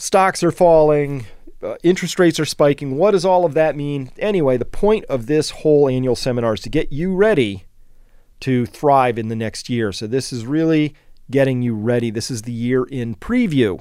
stocks 0.00 0.42
are 0.42 0.50
falling, 0.50 1.26
uh, 1.62 1.76
interest 1.82 2.18
rates 2.18 2.40
are 2.40 2.46
spiking. 2.46 2.96
What 2.96 3.10
does 3.10 3.24
all 3.24 3.44
of 3.44 3.54
that 3.54 3.76
mean? 3.76 4.10
Anyway, 4.18 4.56
the 4.56 4.64
point 4.64 5.04
of 5.06 5.26
this 5.26 5.50
whole 5.50 5.88
annual 5.88 6.16
seminar 6.16 6.54
is 6.54 6.60
to 6.60 6.70
get 6.70 6.90
you 6.90 7.14
ready 7.14 7.64
to 8.40 8.64
thrive 8.64 9.18
in 9.18 9.28
the 9.28 9.36
next 9.36 9.68
year. 9.68 9.92
So 9.92 10.06
this 10.06 10.32
is 10.32 10.46
really 10.46 10.94
getting 11.30 11.60
you 11.60 11.74
ready. 11.74 12.10
This 12.10 12.30
is 12.30 12.42
the 12.42 12.52
year 12.52 12.84
in 12.84 13.14
preview. 13.14 13.80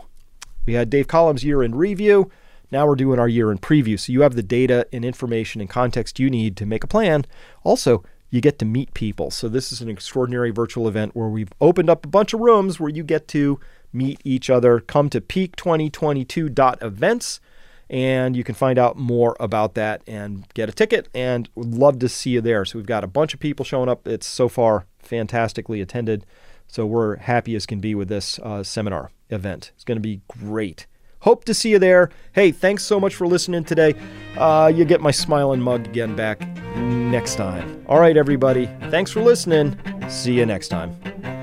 We 0.65 0.73
had 0.73 0.89
Dave 0.89 1.07
Collum's 1.07 1.45
year 1.45 1.63
in 1.63 1.73
review. 1.73 2.29
Now 2.69 2.85
we're 2.85 2.95
doing 2.95 3.17
our 3.17 3.29
year 3.29 3.49
in 3.49 3.57
preview. 3.57 3.97
So 3.97 4.11
you 4.11 4.21
have 4.21 4.35
the 4.35 4.43
data 4.43 4.87
and 4.91 5.05
information 5.05 5.61
and 5.61 5.69
context 5.69 6.19
you 6.19 6.29
need 6.29 6.57
to 6.57 6.65
make 6.65 6.83
a 6.83 6.87
plan. 6.87 7.25
Also, 7.63 8.03
you 8.29 8.41
get 8.41 8.59
to 8.59 8.65
meet 8.65 8.93
people. 8.93 9.31
So 9.31 9.47
this 9.47 9.71
is 9.71 9.81
an 9.81 9.89
extraordinary 9.89 10.51
virtual 10.51 10.87
event 10.87 11.15
where 11.15 11.29
we've 11.29 11.51
opened 11.61 11.89
up 11.89 12.05
a 12.05 12.09
bunch 12.09 12.33
of 12.33 12.41
rooms 12.41 12.79
where 12.79 12.89
you 12.89 13.03
get 13.03 13.27
to 13.29 13.59
meet 13.91 14.21
each 14.23 14.49
other. 14.49 14.79
Come 14.79 15.09
to 15.09 15.19
peak2022.events 15.21 17.39
and 17.89 18.35
you 18.35 18.43
can 18.43 18.55
find 18.55 18.77
out 18.77 18.97
more 18.97 19.35
about 19.39 19.73
that 19.73 20.01
and 20.05 20.47
get 20.53 20.69
a 20.69 20.71
ticket 20.71 21.09
and 21.13 21.49
love 21.55 21.99
to 21.99 22.09
see 22.09 22.31
you 22.31 22.41
there. 22.41 22.65
So 22.65 22.77
we've 22.77 22.85
got 22.85 23.03
a 23.03 23.07
bunch 23.07 23.33
of 23.33 23.39
people 23.39 23.65
showing 23.65 23.89
up. 23.89 24.07
It's 24.07 24.27
so 24.27 24.47
far 24.47 24.85
fantastically 24.99 25.81
attended. 25.81 26.25
So 26.67 26.85
we're 26.85 27.17
happy 27.17 27.55
as 27.55 27.65
can 27.65 27.79
be 27.79 27.95
with 27.95 28.09
this 28.09 28.37
uh, 28.39 28.63
seminar 28.63 29.11
event. 29.29 29.71
It's 29.75 29.83
going 29.83 29.97
to 29.97 30.01
be 30.01 30.21
great. 30.27 30.85
Hope 31.21 31.43
to 31.45 31.53
see 31.53 31.71
you 31.71 31.79
there. 31.79 32.09
Hey, 32.31 32.51
thanks 32.51 32.83
so 32.83 32.99
much 32.99 33.15
for 33.15 33.27
listening 33.27 33.65
today. 33.65 33.95
Uh, 34.37 34.71
you 34.73 34.85
get 34.85 35.01
my 35.01 35.11
smiling 35.11 35.59
mug 35.59 35.85
again 35.87 36.15
back 36.15 36.39
next 36.77 37.35
time. 37.35 37.83
All 37.87 37.99
right, 37.99 38.15
everybody. 38.15 38.67
Thanks 38.89 39.11
for 39.11 39.21
listening. 39.21 39.77
See 40.09 40.33
you 40.33 40.45
next 40.45 40.69
time. 40.69 41.38